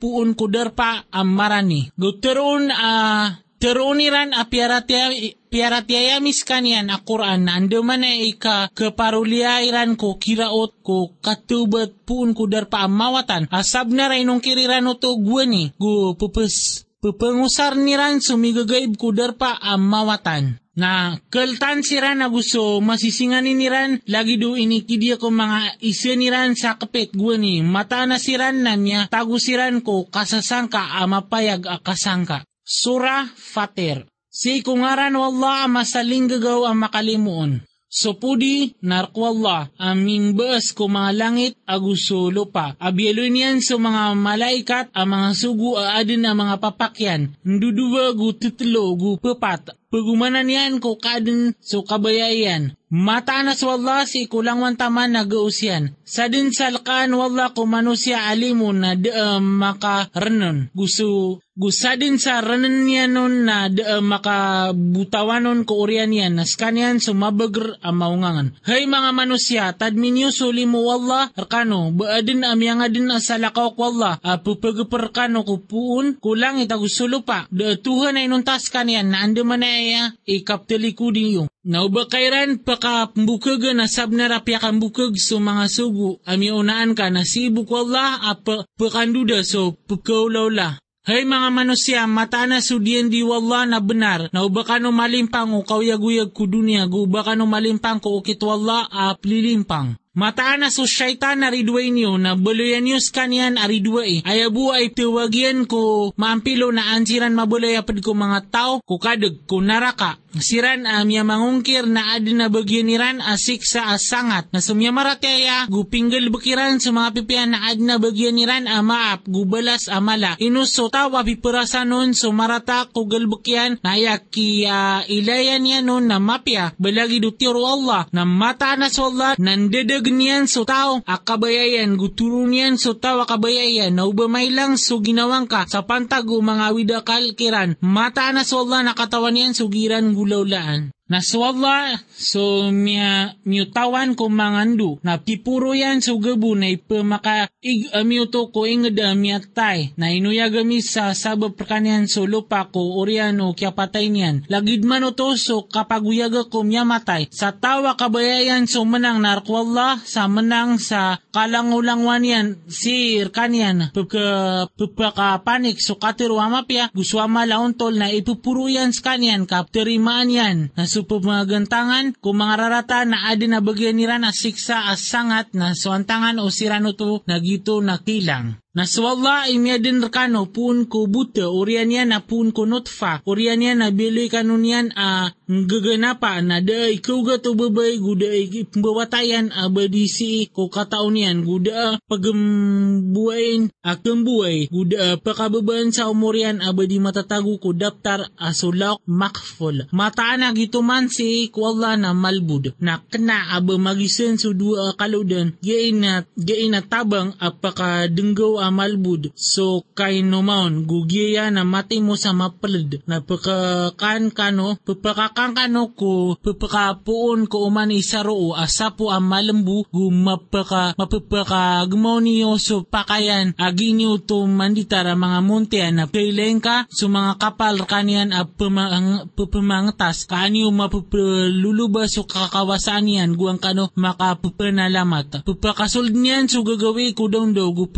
puun 0.00 0.32
kudar 0.32 0.72
pa 0.72 1.04
amarani. 1.12 1.92
Guteron 1.94 2.72
a 2.72 2.90
uh, 2.90 3.43
Teruniran 3.64 4.36
a 4.36 4.44
piaratiayamis 4.44 6.44
kanian 6.44 6.92
a 6.92 7.00
Quran 7.00 7.48
na 7.48 7.56
ando 7.56 7.80
man 7.80 8.04
ay 8.04 8.36
ka 8.36 8.68
kaparuliairan 8.68 9.96
ko 9.96 10.20
kiraot 10.20 10.84
ko 10.84 11.16
katubat 11.24 12.04
pun 12.04 12.36
ko 12.36 12.44
dar 12.44 12.68
pa 12.68 12.84
amawatan. 12.84 13.48
Asab 13.48 13.88
na 13.88 14.12
rin 14.12 14.28
kiriran 14.44 14.84
to 15.00 15.16
gwani 15.16 15.72
gu 15.80 16.12
pupus 16.12 16.84
pupangusar 17.00 17.72
niran 17.80 18.20
sumigagaib 18.20 19.00
ko 19.00 19.16
dar 19.16 19.32
pa 19.32 19.56
amawatan 19.56 20.60
na 20.76 21.16
kaltan 21.32 21.80
sira 21.80 22.12
na 22.12 22.28
gusto 22.28 22.84
masisinganin 22.84 23.56
niran 23.56 23.96
lagi 24.04 24.36
do 24.36 24.60
inikidia 24.60 25.16
ko 25.16 25.32
mga 25.32 25.80
iseniran 25.80 26.52
sa 26.52 26.76
kapit 26.76 27.16
gwani 27.16 27.64
mata 27.64 28.04
na 28.04 28.20
siran 28.20 28.60
na 28.60 28.76
niya 28.76 29.08
tagusiran 29.08 29.80
ko 29.80 30.04
kasasangka 30.12 31.00
amapayag 31.00 31.64
akasangka. 31.64 32.44
Surah 32.64 33.28
Fatir. 33.36 34.08
Si 34.32 34.64
kungaran 34.64 35.14
wallah 35.14 35.68
masaling 35.68 36.26
gagaw 36.26 36.64
ang 36.64 36.80
makalimuon. 36.80 37.62
So 37.94 38.18
pudi 38.18 38.74
narko 38.82 39.30
Allah 39.30 39.70
amin 39.78 40.34
baas 40.34 40.74
ko 40.74 40.90
mga 40.90 41.14
langit 41.14 41.54
aguso 41.62 42.26
lupa. 42.26 42.74
Abialo 42.82 43.22
niyan 43.22 43.62
sa 43.62 43.78
mga 43.78 44.18
malaikat 44.18 44.90
ang 44.90 45.14
mga 45.14 45.30
sugu 45.38 45.78
aadin 45.78 46.26
ang 46.26 46.42
mga 46.42 46.58
papakyan. 46.58 47.30
Nduduwa 47.46 48.10
gu 48.18 48.34
titlo 48.34 48.98
gu 48.98 49.22
pepat. 49.22 49.78
Pagumanan 49.94 50.50
yan 50.50 50.82
ko 50.82 50.98
kadin 50.98 51.54
so 51.62 51.86
kabayayan. 51.86 52.74
Mataanas 52.90 53.62
wallah 53.62 54.02
si 54.10 54.26
kulang 54.26 54.58
wantaman 54.58 55.14
na 55.14 55.22
gausyan. 55.22 55.94
Sa 56.02 56.26
din 56.26 56.50
salkaan 56.50 57.14
wallah 57.14 57.54
ko 57.54 57.62
manusia 57.62 58.26
alimun 58.26 58.82
na 58.82 58.98
de 58.98 59.14
uh, 59.14 59.38
makarenon. 59.38 60.74
Gusto 60.74 61.38
gusa 61.54 61.94
din 61.94 62.18
sa 62.18 62.42
ranan 62.42 62.82
niya 62.82 63.06
nun 63.06 63.46
na 63.46 63.70
de, 63.70 63.86
uh, 63.86 64.02
makabutawanon 64.02 65.62
ko 65.62 65.86
urian 65.86 66.10
yan 66.10 66.34
na 66.34 66.42
skanyan 66.42 66.98
sumabagr 66.98 67.78
ang 67.78 67.94
maungangan. 67.94 68.58
Hay 68.66 68.90
mga 68.90 69.10
manusia, 69.14 69.70
tadminyo 69.70 70.34
sulimu 70.34 70.82
wallah 70.82 71.30
arkano, 71.38 71.94
baadin 71.94 72.42
amyang 72.42 72.82
din 72.90 73.06
sa 73.22 73.38
lakaw 73.38 73.78
ko 73.78 73.86
wallah, 73.86 74.18
apupagperkano 74.18 75.46
ko 75.46 75.62
puun, 75.62 76.18
kulang 76.18 76.58
itagusulo 76.58 77.22
pa. 77.22 77.46
De 77.54 77.78
tuhan 77.78 78.18
ay 78.18 78.26
nuntas 78.26 78.66
kanyan 78.66 79.14
na 79.14 79.22
ando 79.22 79.46
manaya 79.46 80.10
ikaptelikudin 80.26 81.38
yung. 81.38 81.48
Naubakairan 81.64 82.60
pakapmbukag 82.60 83.72
na 83.72 83.88
sab 83.88 84.12
na 84.12 84.28
rapya 84.28 84.60
kambukag 84.60 85.16
so 85.16 85.40
mga 85.40 85.70
sugu, 85.72 86.20
ami 86.28 86.52
unaan 86.52 86.92
ka 86.92 87.08
na 87.08 87.24
sibu 87.24 87.64
ko 87.64 87.88
Allah 87.88 88.20
apa 88.36 88.68
pakanduda 88.76 89.40
so 89.40 89.72
pagkaulawla. 89.88 90.83
Hay 91.04 91.28
mga 91.28 91.52
manusia, 91.52 92.08
mata 92.08 92.48
na 92.48 92.64
sudian 92.64 93.12
di 93.12 93.20
wallah 93.20 93.68
na 93.68 93.76
benar, 93.76 94.32
na 94.32 94.40
uba 94.40 94.64
ka 94.64 94.80
no 94.80 94.88
malimpang 94.88 95.52
o 95.52 95.60
kauyag-uyag 95.60 96.32
ko 96.32 96.48
dunia, 96.48 96.88
guba 96.88 97.20
ka 97.20 97.36
no 97.36 97.44
malimpang 97.44 98.00
ko 98.00 98.16
ukit 98.16 98.40
wallah 98.40 98.88
a 98.88 99.12
plilimpang. 99.12 100.00
Mataan 100.14 100.62
na 100.62 100.70
so 100.70 100.86
syaitan 100.86 101.42
na 101.42 101.50
ridway 101.50 101.90
niyo 101.90 102.14
na 102.22 102.38
buluyan 102.38 102.86
niyo 102.86 103.02
kanyan 103.10 103.58
aridway. 103.58 104.22
Ayabu 104.22 104.70
ay 104.70 104.94
tiwagyan 104.94 105.66
ko 105.66 106.14
maampilo 106.14 106.70
na 106.70 106.94
ansiran 106.94 107.34
mabulay 107.34 107.74
apad 107.74 107.98
ko 107.98 108.14
mga 108.14 108.46
tao 108.46 108.78
ko 108.86 109.02
kadag 109.02 109.42
ko 109.50 109.58
naraka. 109.58 110.22
Siran 110.38 110.86
amya 110.86 111.22
mangungkir 111.26 111.86
na 111.86 112.14
adin 112.14 112.42
na 112.42 112.50
bagyan 112.50 112.90
niran 112.90 113.18
asik 113.22 113.62
sa 113.66 113.94
asangat. 113.94 114.50
Na 114.54 114.62
sumya 114.62 114.94
marataya 114.94 115.66
gupinggal 115.66 116.30
bakiran 116.30 116.78
sa 116.78 116.94
mga 116.94 117.10
pipian 117.18 117.54
na 117.54 117.70
adin 117.70 117.86
na 117.90 117.98
bagyan 117.98 118.38
niran 118.38 118.70
amaap 118.70 119.26
gubalas 119.26 119.90
amala. 119.90 120.38
Inuso 120.38 120.90
tawa 120.94 121.26
pipurasa 121.26 121.82
nun 121.82 122.14
so 122.14 122.30
marata 122.30 122.86
ko 122.90 123.06
galbukyan 123.06 123.82
na 123.82 123.98
yaki 123.98 124.66
uh, 124.66 125.06
ilayan 125.06 125.66
yan 125.66 125.86
nun 125.86 126.06
na 126.06 126.22
mapya. 126.22 126.74
Balagi 126.78 127.18
dutiro 127.18 127.62
Allah 127.66 128.06
na 128.14 128.22
mata 128.26 128.74
na 128.78 128.90
sa 128.90 129.06
Allah 129.10 129.38
nandadag 129.38 130.03
niyan 130.08 130.46
so 130.46 130.62
tao 130.62 131.02
akabayayan 131.02 131.98
guturo 131.98 132.46
niyan 132.46 132.78
so 132.78 132.94
tao 132.94 133.20
akabayayan 133.20 133.90
na 133.92 134.06
ubamay 134.06 134.48
lang 134.54 134.78
so 134.78 135.02
ginawang 135.02 135.50
ka 135.50 135.66
sa 135.66 135.82
pantag 135.82 136.30
o 136.30 136.38
mga 136.38 136.70
widakal 136.70 137.24
kiran. 137.34 137.74
Mata 137.82 138.30
na 138.30 138.46
sa 138.46 138.62
Allah 138.62 138.86
nakatawan 138.86 139.34
niyan 139.34 139.52
so 139.58 139.66
giran 139.66 140.14
gulaulaan. 140.14 140.93
Naswalla 141.04 142.00
so 142.16 142.72
miya 142.72 143.36
miutawan 143.44 144.16
ko 144.16 144.32
mangandu. 144.32 144.96
Na 145.04 145.20
pipuro 145.20 145.76
yan 145.76 146.00
so 146.00 146.16
gabu 146.16 146.56
na 146.56 146.72
ipamaka 146.72 147.52
ig 147.60 147.92
amiuto 147.92 148.48
ko 148.48 148.64
ingada 148.64 149.12
miatay 149.12 149.92
na 150.00 150.08
inuyagami 150.08 150.80
sa 150.80 151.12
sabab 151.12 151.60
perkanian 151.60 152.08
so 152.08 152.24
lupa 152.24 152.72
ko 152.72 152.96
oriano 152.96 153.52
kya 153.52 153.76
patay 153.76 154.08
niyan. 154.08 154.48
Lagid 154.48 154.88
man 154.88 155.04
uto 155.04 155.36
so 155.36 155.68
kapag 155.68 156.08
uyaga 156.08 156.48
ko 156.48 156.64
miyamatay 156.64 157.28
sa 157.28 157.52
tawa 157.52 158.00
kabayayan 158.00 158.64
so 158.64 158.80
menang 158.88 159.20
narkwalla 159.20 160.00
sa 160.08 160.24
menang 160.24 160.80
sa 160.80 161.20
kalangulangwan 161.36 162.24
yan 162.24 162.46
sir 162.64 163.28
kanyan 163.28 163.92
pagka 163.92 165.36
panik 165.44 165.84
so 165.84 166.00
katiru 166.00 166.40
amapya 166.40 166.88
guswama 166.96 167.44
launtol 167.44 167.92
na 167.92 168.08
ipupuro 168.08 168.72
yan 168.72 168.96
sa 168.96 169.12
kanyan 169.12 169.44
kapterimaan 169.44 170.32
yan 170.32 170.56
na 170.94 171.02
so 171.02 171.10
pumagantangan 171.10 172.14
kung 172.22 172.38
mga 172.38 172.54
rarata 172.54 173.02
na 173.02 173.26
adi 173.26 173.50
na 173.50 173.58
bagyan 173.58 173.98
nira 173.98 174.14
na 174.14 174.30
siksa 174.30 174.94
as 174.94 175.02
sangat 175.02 175.50
na 175.50 175.74
suantangan 175.74 176.38
o 176.38 176.46
sirano 176.54 176.94
to 176.94 177.18
nagito 177.26 177.82
na 177.82 177.98
kilang. 177.98 178.62
Naswalla 178.74 179.46
imya 179.46 179.78
din 179.78 180.02
rekano 180.02 180.50
pun 180.50 180.90
ko 180.90 181.06
buta 181.06 181.46
urian 181.46 181.94
yan 181.94 182.10
na 182.10 182.18
pun 182.18 182.50
ko 182.50 182.66
nutfa. 182.66 183.22
Urian 183.22 183.62
yan 183.62 183.78
na 183.78 183.94
biloy 183.94 184.26
kanun 184.26 184.66
yan 184.66 184.90
a 184.98 185.30
gaganapa 185.46 186.42
na 186.42 186.58
da 186.58 186.90
ikaw 186.90 187.22
ga 187.22 187.36
to 187.38 187.54
babay 187.54 188.02
guda 188.02 188.34
pembawatayan 188.74 189.54
a 189.54 189.70
badisi 189.70 190.50
ko 190.50 190.66
kataon 190.66 191.14
yan 191.14 191.46
guda 191.46 192.02
pagambuain 192.10 193.70
a 193.86 193.94
kambuay 193.94 194.66
guda 194.66 195.22
pakababan 195.22 195.94
sa 195.94 196.10
umurian 196.10 196.58
a 196.58 196.74
badi 196.74 196.98
matatago 196.98 197.54
ko 197.62 197.70
daftar 197.78 198.26
a 198.34 198.50
sulak 198.50 198.98
makful. 199.06 199.86
Mataan 199.94 200.42
na 200.42 200.50
gituman 200.50 201.06
si 201.06 201.46
kuwala 201.54 201.94
na 201.94 202.10
malbud. 202.10 202.74
Na 202.82 202.98
kena 203.06 203.54
aba 203.54 203.78
magisen 203.78 204.34
su 204.34 204.50
dua 204.50 204.98
kaludan 204.98 205.54
gain 205.62 206.02
na 206.02 206.80
tabang 206.82 207.38
apaka 207.38 208.10
denggaw 208.10 208.63
amalbud. 208.68 209.32
So 209.36 209.84
kay 209.92 210.24
numaon 210.24 210.88
gugiya 210.88 211.52
na 211.52 211.62
mati 211.62 212.00
mo 212.00 212.16
sa 212.16 212.32
mapalad 212.32 213.04
na 213.04 213.20
pakakan 213.20 214.32
kano 214.32 214.80
pagpakakan 214.82 215.52
kano 215.56 215.92
ko 215.92 216.36
pagpakapuon 216.40 217.46
ko 217.46 217.68
uman 217.68 217.92
isaro 217.92 218.56
asapo 218.56 219.12
ang 219.12 219.28
malambu 219.28 219.86
gu 219.92 220.08
mapaka 220.10 220.96
mapapaka 220.96 221.84
gumaw 221.88 222.18
niyo. 222.18 222.56
So 222.58 222.82
pakayan 222.86 223.56
agi 223.58 223.92
niyo 223.92 224.20
to 224.22 224.46
manditara 224.48 225.14
mga 225.14 225.40
muntian 225.44 225.96
na 226.00 226.06
kailen 226.10 226.58
ka 226.58 226.86
so 226.90 227.06
mga 227.10 227.36
kapal 227.38 227.76
kanian 227.84 228.32
a 228.32 228.46
pamang, 228.46 229.28
pamangtas 229.34 230.24
kaaniyo 230.26 230.70
mapapaluluba 230.70 232.06
so 232.08 232.24
kakawasan 232.24 233.10
yan 233.10 233.36
guang 233.36 233.60
kano 233.60 233.90
makapapanalamat 233.94 235.44
pagpakasold 235.44 236.14
niyan 236.14 236.46
so 236.48 236.62
gagawi 236.62 237.12
ko 237.12 237.28
daw 237.28 237.44
daw 237.50 237.68
gu 237.70 237.90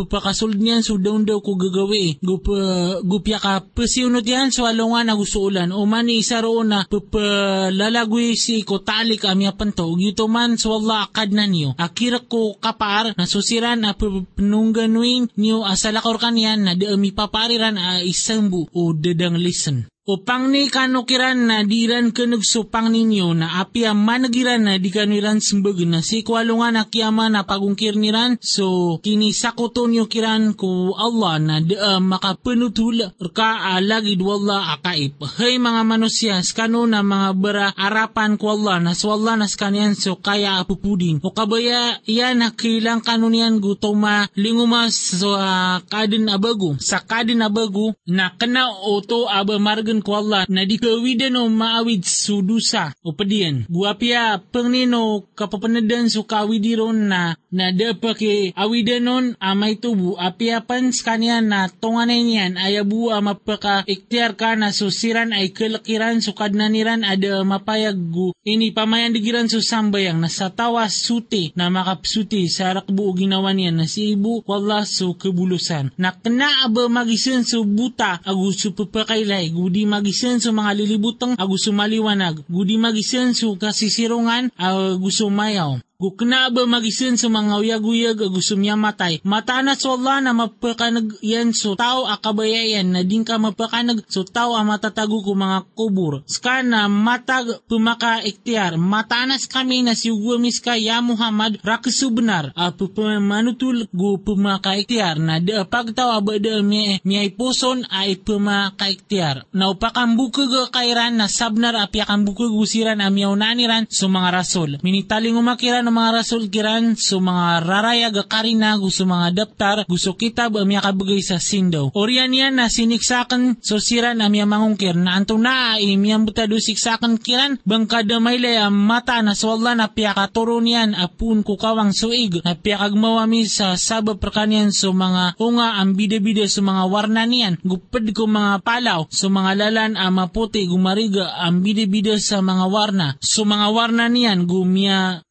pagpakasold 0.56 0.60
niyan 0.64 0.82
so 0.82 0.96
daw 0.96 1.40
ko 1.40 1.52
gagawi 1.56 2.18
gupa 2.24 2.56
gupya 3.04 3.38
ka. 3.38 3.60
Pasiunod 3.60 4.24
yan 4.24 4.50
so 4.50 4.64
alungan 4.64 5.06
na 5.06 5.14
gusto 5.16 5.44
ulan. 5.44 5.72
O 5.72 5.84
mani 5.84 6.20
isa 6.24 6.40
roon 6.40 6.72
na 6.72 6.88
papalalagwi 6.88 8.36
si 8.36 8.64
ko 8.64 8.80
talik 8.80 9.24
amya 9.28 9.52
panto 9.52 9.92
gito 9.96 10.28
man 10.28 10.56
so 10.56 10.72
Allah 10.72 11.08
akad 11.08 11.32
na 11.32 11.44
niyo. 11.46 11.76
Akira 11.76 12.20
ko 12.24 12.56
kapar 12.56 13.12
na 13.16 13.28
susiran 13.28 13.80
na 13.84 13.92
penungganuin 13.96 15.28
niyo 15.36 15.64
asalakor 15.64 16.16
kanyan 16.16 16.64
na 16.64 16.72
daami 16.74 17.12
papariran 17.12 17.76
a 17.76 18.00
isambu 18.00 18.68
o 18.72 18.92
dadang 18.96 19.36
listen. 19.36 19.86
Upang 20.06 20.54
ni 20.54 20.70
kanukiran 20.70 21.50
na 21.50 21.66
diran 21.66 22.14
ka 22.14 22.30
nagsupang 22.30 22.94
ninyo 22.94 23.34
na 23.34 23.58
apia 23.58 23.90
managiran 23.90 24.62
na 24.62 24.78
di 24.78 24.94
kaniran 24.94 25.42
simbag 25.42 25.82
na 25.82 25.98
si 25.98 26.22
kwalungan 26.22 26.78
na 26.78 26.86
kiyama 26.86 27.26
na 27.26 27.42
pagungkir 27.42 27.98
niran 27.98 28.38
so 28.38 29.02
kinisakoto 29.02 29.90
nyo 29.90 30.06
kiran 30.06 30.54
ko 30.54 30.94
Allah 30.94 31.42
na 31.42 31.58
da 31.58 31.98
makapenutul 31.98 33.18
ka 33.34 33.74
alagid 33.74 34.22
wala 34.22 34.78
akaip. 34.78 35.18
Hay 35.42 35.58
mga 35.58 35.82
manusya 35.82 36.38
skano 36.38 36.86
na 36.86 37.02
mga 37.02 37.34
bara 37.34 37.66
arapan 37.74 38.38
ko 38.38 38.54
Allah 38.54 38.78
na 38.78 38.94
swalla 38.94 39.34
na 39.34 39.50
skanian 39.50 39.98
so 39.98 40.22
kaya 40.22 40.62
apupudin. 40.62 41.18
O 41.26 41.34
kabaya 41.34 41.98
iyan 42.06 42.46
na 42.46 42.54
kilang 42.54 43.02
kanunian 43.02 43.58
gutoma 43.58 44.30
lingumas 44.38 45.18
so 45.18 45.34
uh, 45.34 45.82
kadin 45.90 46.30
abagu. 46.30 46.78
Sa 46.78 47.02
kadin 47.02 47.42
abagu 47.42 47.90
na 48.06 48.30
kena 48.38 48.70
oto 48.70 49.26
aba 49.26 49.58
margan 49.96 50.04
ko 50.04 50.12
Allah 50.20 50.44
na 50.48 50.64
di 50.68 50.76
kawidan 50.76 51.36
o 51.40 51.48
maawid 51.48 52.04
sudusa 52.04 52.92
o 53.04 53.12
padiyan. 53.16 53.64
Guapya 53.68 54.40
pangnino 54.52 55.24
kapapanadan 55.34 56.08
so 56.12 56.24
kawidiron 56.28 57.08
na 57.08 57.36
na 57.56 57.72
dapa 57.72 58.12
ke 58.12 58.52
awidanon 58.52 59.32
amay 59.40 59.80
tubo 59.80 60.20
apiapan 60.20 60.92
skanian 60.92 61.48
na 61.48 61.72
tonganay 61.72 62.20
niyan 62.20 62.60
ayabu 62.60 63.08
mapaka 63.16 63.80
iktiyar 63.88 64.36
ka 64.36 64.52
na 64.58 64.76
susiran 64.76 65.32
ay 65.32 65.56
kalakiran 65.56 66.20
so 66.20 66.36
kadnaniran 66.36 67.00
ada 67.00 67.40
mapayag 67.48 67.96
gu 67.96 68.36
ini 68.44 68.76
pamayan 68.76 69.16
digiran 69.16 69.48
so 69.48 69.64
sambayang 69.64 70.20
na 70.20 70.28
sa 70.28 70.52
tawa 70.52 70.84
suti 70.92 71.56
na 71.56 71.72
makapsuti 71.72 72.44
sa 72.52 72.76
rakbu 72.76 73.16
ginawa 73.16 73.56
niyan 73.56 73.80
na 73.80 73.86
si 73.88 74.12
ibu 74.12 74.44
wallah 74.44 74.84
so 74.84 75.16
kabulusan 75.16 75.94
na 75.96 76.12
kena 76.12 76.68
aba 76.68 76.92
magisan 76.92 77.40
so 77.46 77.64
buta 77.64 78.20
agu 78.20 78.52
so 78.52 78.76
papakailay 78.76 79.48
gudi 79.48 79.85
magisan 79.86 80.42
so 80.42 80.50
mga 80.52 80.74
lilibutang 80.76 81.32
agu 81.38 81.56
so 81.56 81.70
maliwanag 81.72 82.42
gudi 82.50 82.76
magisan 82.76 83.32
so 83.32 83.54
kasisirungan 83.56 84.50
agu 84.58 85.08
so 85.14 85.30
mayaw 85.30 85.78
Gukna 85.96 86.52
ba 86.52 86.68
magisin 86.68 87.16
sa 87.16 87.32
mga 87.32 87.56
uyag-uyag 87.56 88.20
gusto 88.28 88.52
niya 88.52 88.76
matay. 88.76 89.24
Matana 89.24 89.72
so 89.80 89.96
Allah 89.96 90.20
na 90.20 90.36
mapakanag 90.36 91.16
yan 91.24 91.56
so 91.56 91.72
tao 91.72 92.04
akabayayan 92.04 92.92
na 92.92 93.00
din 93.00 93.24
ka 93.24 93.40
mapakanag 93.40 94.04
so 94.04 94.20
tao 94.20 94.52
ang 94.60 94.68
matatago 94.68 95.24
ko 95.24 95.32
mga 95.32 95.64
kubur. 95.72 96.20
Ska 96.28 96.60
na 96.60 96.84
matag 96.92 97.64
pumaka 97.64 98.20
iktiyar. 98.20 98.76
Matanas 98.76 99.48
kami 99.48 99.88
na 99.88 99.96
si 99.96 100.12
Uwamis 100.12 100.60
ka 100.60 100.76
ya 100.76 101.00
Muhammad 101.00 101.64
rakisubenar. 101.64 102.52
A 102.52 102.76
pumanutul 102.76 103.88
gu 103.88 104.20
pumaka 104.20 104.76
iktiyar 104.76 105.16
na 105.16 105.40
da 105.40 105.64
pagtawa 105.64 106.20
ba 106.20 106.36
da 106.36 106.60
miya, 106.60 107.00
miya 107.08 107.24
puson 107.32 107.88
ay 107.88 108.20
pumaka 108.20 108.92
iktiyar. 108.92 109.48
Na 109.56 109.72
upakambuka 109.72 110.44
ga 110.44 110.68
kairan 110.76 111.16
na 111.16 111.24
sabnar 111.24 111.72
apyakambuka 111.72 112.52
gusiran 112.52 113.00
amyaw 113.00 113.32
naniran 113.32 113.88
so 113.88 114.12
mga 114.12 114.28
rasol. 114.28 114.76
Minitaling 114.84 115.40
umakiran 115.40 115.85
ng 115.86 115.94
mga 115.94 116.10
rasul 116.18 116.50
kiran 116.50 116.98
so 116.98 117.22
mga 117.22 117.62
rarayag 117.62 118.18
karina 118.26 118.74
gusto 118.74 119.06
mga 119.06 119.30
daptar 119.30 119.78
gusto 119.86 120.18
kitab 120.18 120.58
amya 120.58 120.82
kabagay 120.82 121.22
sa 121.22 121.38
sindaw. 121.38 121.94
Orian 121.94 122.34
yan 122.34 122.58
na 122.58 122.66
siniksakan 122.66 123.62
so 123.62 123.78
siran 123.78 124.18
amya 124.18 124.50
mangungkir 124.50 124.98
na 124.98 125.14
anto 125.14 125.38
na 125.38 125.78
imyang 125.78 126.26
butado 126.26 126.58
siksakan 126.58 127.22
kiran 127.22 127.62
bangkada 127.62 128.18
may 128.18 128.42
laya 128.42 128.66
mata 128.66 129.22
na 129.22 129.38
swalla 129.38 129.78
na 129.78 129.86
piyakaturo 129.94 130.58
niyan 130.58 130.98
apun 130.98 131.46
kukawang 131.46 131.94
suig 131.94 132.42
na 132.42 132.58
piyakagmawami 132.58 133.46
sa 133.46 133.78
sabab 133.78 134.18
perkanian 134.18 134.74
so 134.74 134.90
mga 134.90 135.38
unga 135.38 135.78
ang 135.78 135.94
bida-bida 135.94 136.50
so 136.50 136.66
mga 136.66 136.90
warna 136.90 137.22
niyan 137.22 137.62
gupad 137.62 138.02
ko 138.10 138.26
mga 138.26 138.66
palaw 138.66 139.06
so 139.12 139.30
mga 139.30 139.52
lalan 139.54 139.92
ang 139.94 140.18
maputi 140.18 140.66
gumariga 140.66 141.38
ang 141.38 141.62
bida-bida 141.62 142.18
sa 142.18 142.42
mga 142.42 142.66
warna 142.66 143.08
so 143.22 143.46
mga 143.46 143.68
warna 143.70 144.10
niyan 144.10 144.48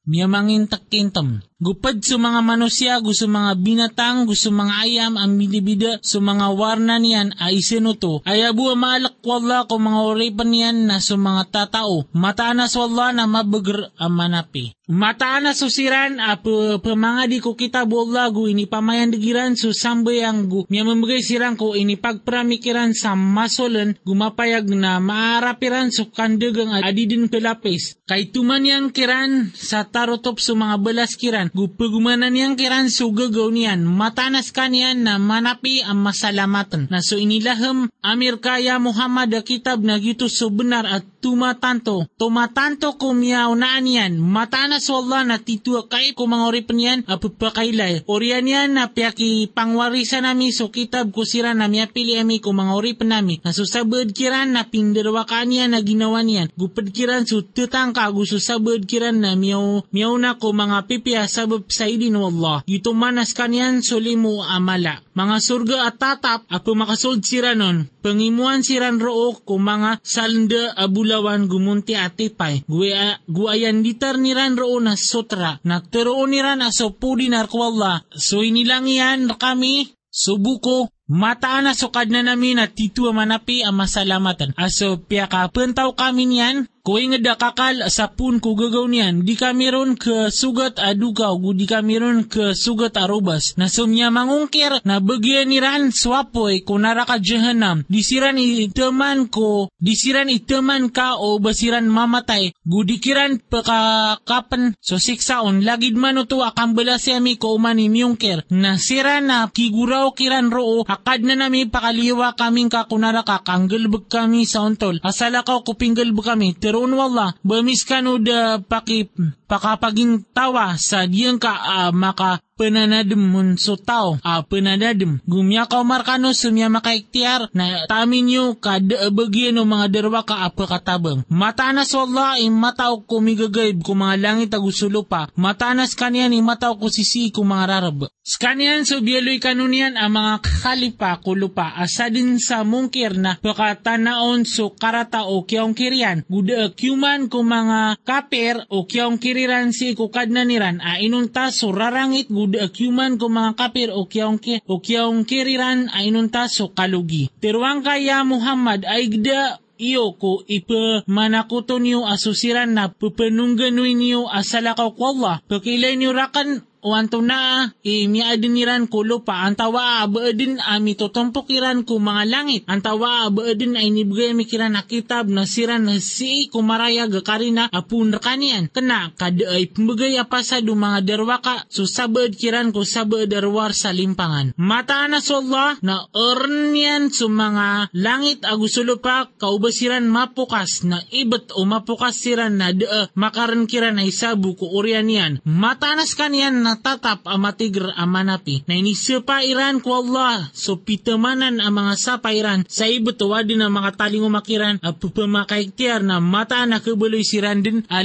gumya 0.06 0.30
miyamangin 0.30 0.70
takkintam. 0.70 1.42
Gupad 1.66 1.98
sa 2.06 2.22
mga 2.22 2.46
manusya, 2.46 3.02
gusto 3.02 3.26
mga 3.26 3.58
binatang, 3.58 4.30
gusto 4.30 4.54
mga 4.54 4.86
ayam, 4.86 5.18
ang 5.18 5.34
bidibida, 5.34 5.98
sa 6.06 6.22
mga 6.22 6.54
warna 6.54 7.02
niyan 7.02 7.42
ay 7.42 7.58
sinuto. 7.58 8.22
Ayabu 8.22 8.70
maalak 8.78 9.18
wala 9.26 9.66
ko 9.66 9.82
mga 9.82 10.00
oripan 10.14 10.54
niyan 10.54 10.78
na 10.86 11.02
sa 11.02 11.18
mga 11.18 11.50
tatao. 11.50 12.06
Mataanas 12.14 12.78
wala 12.78 13.18
na 13.18 13.26
mabagr 13.26 13.90
ang 13.98 14.14
manapi. 14.14 14.78
Mataanas 14.86 15.66
susiran 15.66 16.22
apo 16.22 16.78
pamangadi 16.78 17.42
ko 17.42 17.58
kita 17.58 17.90
bola 17.90 18.30
gu 18.30 18.54
ini 18.54 18.70
pamayan 18.70 19.10
digiran 19.10 19.58
su 19.58 19.74
sambayang 19.74 20.46
gu 20.46 20.70
miya 20.70 20.86
mamagay 20.86 21.26
sirang 21.26 21.58
ko 21.58 21.74
ini 21.74 21.98
pagpramikiran 21.98 22.94
sa 22.94 23.18
masolan 23.18 23.98
gumapayag 24.06 24.70
na 24.78 25.02
maarapiran 25.02 25.90
su 25.90 26.14
kandegang 26.14 26.70
adidin 26.86 27.34
pelapis. 27.34 27.98
Kay 28.06 28.30
tuman 28.30 28.62
yang 28.62 28.94
kiran 28.94 29.50
sa 29.58 29.90
tarotop 29.90 30.38
su 30.38 30.54
mga 30.54 30.78
balas 30.78 31.18
kiran 31.18 31.50
gupagumanan 31.56 32.36
niyang 32.36 32.60
kiran 32.60 32.92
so 32.92 33.08
gagaw 33.16 33.48
niyan, 33.48 33.88
matanas 33.88 34.52
ka 34.52 34.68
niyan 34.68 35.08
na 35.08 35.16
manapi 35.16 35.80
ang 35.80 36.04
masalamatan. 36.04 36.92
Na 36.92 37.00
so 37.00 37.16
inilaham, 37.16 37.88
Amir 38.04 38.44
kaya 38.44 38.76
Muhammad 38.76 39.32
kitab 39.48 39.80
na 39.80 39.96
gito 39.96 40.28
so 40.28 40.52
at 40.84 41.08
tumatanto. 41.26 42.06
Tumatanto 42.22 43.02
ko 43.02 43.18
miyaw 43.18 43.58
na 43.58 43.82
aniyan. 43.82 44.22
Matanas 44.22 44.86
wala 44.94 45.26
na 45.26 45.42
titua 45.42 45.90
kay 45.90 46.14
orip 46.14 46.70
niyan 46.70 47.02
apapakailay. 47.10 48.06
Orian 48.06 48.46
yan 48.46 48.78
na 48.78 48.94
piyaki 48.94 49.50
pangwarisa 49.50 50.22
nami 50.22 50.54
so 50.54 50.70
kitab 50.70 51.10
ko 51.10 51.26
sira 51.26 51.58
na 51.58 51.66
miyapili 51.66 52.22
ami 52.22 52.38
ko 52.38 52.54
mga 52.54 52.78
orip 52.78 53.02
nami. 53.02 53.42
Nasusabad 53.42 54.14
kiran 54.14 54.54
na 54.54 54.70
pindarwa 54.70 55.26
ka 55.26 55.42
niya 55.42 55.66
na 55.66 55.82
ginawa 55.82 56.22
niyan. 56.22 56.54
Gupad 56.54 56.94
kiran 56.94 57.26
so 57.26 57.42
tutang 57.42 57.98
ka 57.98 58.06
gususabad 58.14 58.86
kiran 58.86 59.26
na 59.26 59.34
miyaw, 59.34 59.90
miyaw 59.90 60.14
na 60.22 60.38
ko 60.38 60.54
mga 60.54 60.86
pipiya 60.86 61.26
sabab 61.26 61.66
sa 61.74 61.90
idin 61.90 62.22
wallah. 62.22 62.62
Ito 62.70 62.94
manas 62.94 63.34
kanyan 63.34 63.82
sulimu 63.82 64.46
amala. 64.46 65.05
Mga 65.16 65.38
surga 65.40 65.78
at 65.88 65.96
tatap 65.96 66.44
apo 66.52 66.76
makasod 66.76 67.24
sira 67.24 67.56
nun. 67.56 67.88
Pangimuan 68.04 68.68
siran 68.68 69.00
roo 69.00 69.32
ko 69.48 69.56
mga 69.56 70.04
salda 70.04 70.76
abulawan 70.76 71.48
gumunti 71.48 71.96
atipay. 71.96 72.68
Guya, 72.68 73.24
guayan 73.24 73.80
ditar 73.80 74.20
niran 74.20 74.60
roo 74.60 74.76
na 74.84 75.00
sutra. 75.00 75.56
Na 75.64 75.80
teroon 75.80 76.36
niran 76.36 76.60
aso 76.60 76.92
pudi 77.00 77.32
narkwalla. 77.32 78.04
So 78.12 78.44
inilang 78.44 78.92
yan 78.92 79.32
kami 79.40 79.96
subuko 80.12 80.92
mataan 81.08 81.72
na 81.72 81.74
sukad 81.80 82.12
na 82.12 82.20
namin 82.20 82.60
at 82.60 82.76
titua 82.76 83.16
manapi 83.16 83.64
ang 83.64 83.80
masalamatan. 83.80 84.52
Aso 84.60 85.00
piya 85.00 85.32
ka 85.32 85.48
pentaw 85.48 85.96
kami 85.96 86.28
niyan 86.28 86.68
Kuwi 86.86 87.10
nga 87.10 87.34
dakakal 87.34 87.90
sa 87.90 88.14
pun 88.14 88.38
ko 88.38 88.54
gagaw 88.54 88.86
niyan, 88.86 89.26
di 89.26 89.34
kami 89.34 89.74
ron 89.74 89.98
ke 89.98 90.30
sugat 90.30 90.78
adugaw, 90.78 91.34
di 91.58 91.66
kami 91.66 91.98
ron 91.98 92.30
ke 92.30 92.54
sugat 92.54 92.94
arubas. 93.02 93.58
Na 93.58 93.66
sumya 93.66 94.14
mangungkir, 94.14 94.86
na 94.86 95.02
bagyan 95.02 95.50
ni 95.50 95.58
swapoy, 95.90 96.62
kunara 96.62 97.10
ka 97.10 97.18
jahanam, 97.18 97.82
disiran 97.90 98.38
iteman 98.38 99.34
ko, 99.34 99.74
disiran 99.82 100.30
iteman 100.30 100.94
ka 100.94 101.18
o 101.18 101.42
basiran 101.42 101.90
mamatay, 101.90 102.54
gudikiran 102.62 103.42
pakakapan, 103.42 104.78
so 104.78 105.02
siksaon, 105.02 105.66
lagid 105.66 105.98
man 105.98 106.22
ito 106.22 106.46
akang 106.46 106.78
balasi 106.78 107.18
ami 107.18 107.42
ko 107.42 107.58
umani 107.58 107.90
miyungkir, 107.90 108.46
na 108.54 108.78
sira 108.78 109.26
na 109.26 109.50
kiguraw 109.50 110.14
kiran 110.14 110.54
roo, 110.54 110.86
akad 110.86 111.26
na 111.26 111.34
nami 111.34 111.66
pakaliwa 111.66 112.38
kaming 112.38 112.70
ka 112.70 112.86
kunara 112.86 113.26
ka, 113.26 113.42
kanggalbag 113.42 114.06
kami 114.06 114.46
sa 114.46 114.62
untol, 114.62 115.02
asala 115.02 115.42
ka 115.42 115.66
kupinggalbag 115.66 116.30
kami, 116.30 116.54
Karon 116.75 116.75
wala, 116.76 117.34
bamis 117.44 117.84
ka 117.88 118.02
no 118.02 118.18
da 118.18 118.58
paki, 118.60 119.10
pakapaging 119.48 120.26
tawa 120.34 120.76
sa 120.76 121.08
diyang 121.08 121.40
ka 121.40 121.54
uh, 121.54 121.92
maka 121.96 122.44
pananadem 122.56 123.20
mun 123.20 123.60
so 123.60 123.76
tao 123.76 124.16
a 124.24 124.40
uh, 124.40 124.42
pananadem 124.44 125.20
gumya 125.28 125.68
ka 125.68 125.84
markano 125.84 126.32
sumya 126.32 126.72
makaiktiar 126.72 127.52
na 127.52 127.84
tamin 127.86 128.32
nyo 128.32 128.56
kada 128.58 129.12
bagyan 129.12 129.60
no 129.60 129.68
mga 129.68 129.92
derwa 129.92 130.24
ka 130.24 130.48
apa 130.48 130.64
katabang 130.66 131.28
matanas 131.28 131.92
wala 131.94 132.40
im 132.40 132.56
mataw 132.66 133.06
ko 133.06 133.22
migagayb 133.22 133.86
ko 133.86 133.94
mga 133.94 134.16
langit 134.18 134.52
agusulo 134.56 135.06
pa. 135.06 135.30
Matanas 135.38 135.94
kanyan 135.94 136.34
im 136.34 136.42
mataw 136.42 136.74
ko 136.82 136.90
sisi 136.90 137.30
ko 137.30 137.46
mga 137.46 137.66
rarab. 137.70 138.10
Skanian 138.26 138.90
so 138.90 139.06
bieloy 139.06 139.38
kanunian 139.38 139.94
ang 140.02 140.18
mga 140.18 140.42
kalipa 140.66 141.22
kulupa 141.22 141.78
asa 141.78 142.10
din 142.10 142.42
sa 142.42 142.66
mungkir 142.66 143.14
na 143.14 143.38
pakatanaon 143.38 144.50
so 144.50 144.74
karata 144.74 145.30
o 145.30 145.46
kiyong 145.46 145.78
kirian 145.78 146.26
guda 146.26 146.74
kyuman 146.74 147.30
ko 147.30 147.46
mga 147.46 148.02
kaper 148.02 148.66
o 148.74 148.90
kiyong 148.90 149.22
kiriran 149.36 149.76
si 149.76 149.92
kukad 150.00 150.32
na 150.32 150.48
niran 150.48 150.80
a 150.80 150.96
inunta 151.04 151.52
so 151.52 151.76
rarangit 151.76 152.32
guda 152.32 152.72
kyuman 152.72 153.20
ko 153.20 153.28
mga 153.28 153.52
kapir 153.60 153.92
o 153.92 154.08
kiyong, 154.08 154.40
ki, 154.40 154.64
o 154.64 154.80
kiyong 154.80 155.28
kiriran 155.28 155.92
a 155.92 156.08
inunta 156.08 156.48
so 156.48 156.72
kalugi. 156.72 157.28
Tirwang 157.44 157.84
kaya 157.84 158.24
Muhammad 158.24 158.88
ay 158.88 159.12
gda 159.12 159.60
iyo 159.76 160.16
ko 160.16 160.40
ipa 160.48 161.04
manakuto 161.12 161.84
niyo 161.84 162.08
asusiran 162.08 162.72
na 162.72 162.88
pupanunggan 162.88 163.76
niyo 163.76 164.32
asalakaw 164.32 164.96
ko 164.96 165.04
Allah. 165.12 165.44
Pakilay 165.52 166.00
niyo 166.00 166.16
rakan 166.16 166.64
wanto 166.86 167.26
na 167.26 167.74
imi 167.82 168.22
adiniran 168.22 168.86
ko 168.86 169.02
lupa. 169.02 169.42
Antawa 169.42 170.06
abaadin 170.06 170.62
ami 170.62 170.94
totompokiran 170.94 171.82
ko 171.82 171.98
mga 171.98 172.24
langit. 172.30 172.64
Antawa 172.70 173.26
abaadin 173.26 173.74
ay 173.74 173.90
nibigay 173.90 174.38
mi 174.38 174.46
kiran 174.46 174.78
na 174.78 175.44
siran 175.50 175.90
na 175.90 175.98
si 175.98 176.48
kumaraya 176.54 177.10
gakarina 177.10 177.66
apun 177.74 178.14
kanian. 178.22 178.70
Kena 178.70 179.10
kada 179.18 179.58
ay 179.58 179.74
pembagay 179.74 180.22
apasa 180.22 180.62
do 180.62 180.78
mga 180.78 181.02
derwaka 181.02 181.66
so 181.66 181.90
sabad 181.90 182.38
kiran 182.38 182.70
ko 182.70 182.86
sabad 182.86 183.26
derwar 183.26 183.74
sa 183.74 183.90
limpangan. 183.90 184.54
Mata 184.54 185.10
na 185.10 185.18
Allah 185.26 185.76
na 185.82 186.06
ornian 186.14 187.10
so 187.10 187.26
mga 187.26 187.90
langit 187.98 188.46
agusulo 188.46 189.02
pa 189.02 189.26
kaubasiran 189.42 190.06
mapukas 190.06 190.86
na 190.86 191.02
ibat 191.10 191.50
o 191.58 191.66
mapukas 191.66 192.22
siran 192.22 192.62
na 192.62 192.70
da 192.72 193.10
makaran 193.18 193.66
kiran 193.66 193.98
na 193.98 194.06
isabu 194.06 194.54
ko 194.54 194.70
urian 194.78 195.10
yan. 195.10 195.42
Matanas 195.48 196.14
kanian 196.14 196.62
na 196.62 196.75
tatap 196.80 197.28
amatigr 197.28 197.92
amanapi 197.96 198.66
na 198.68 198.80
inisipairan 198.80 199.80
ko 199.84 200.04
Allah. 200.04 200.50
So 200.56 200.80
pitamanan 200.80 201.60
ang 201.60 201.76
mga 201.76 201.94
sapairan 201.96 202.62
sa 202.68 202.90
ibutuwa 202.90 203.44
din 203.44 203.64
ang 203.64 203.74
mga 203.76 204.00
taling 204.00 204.24
umakiran 204.24 204.78
at 204.80 204.98
pupamakaiktiar 205.00 206.02
na 206.04 206.24
mata 206.24 206.64
na 206.66 206.80
kabuloy 206.80 207.24
siran 207.24 207.62
din. 207.62 207.84
A 207.92 208.02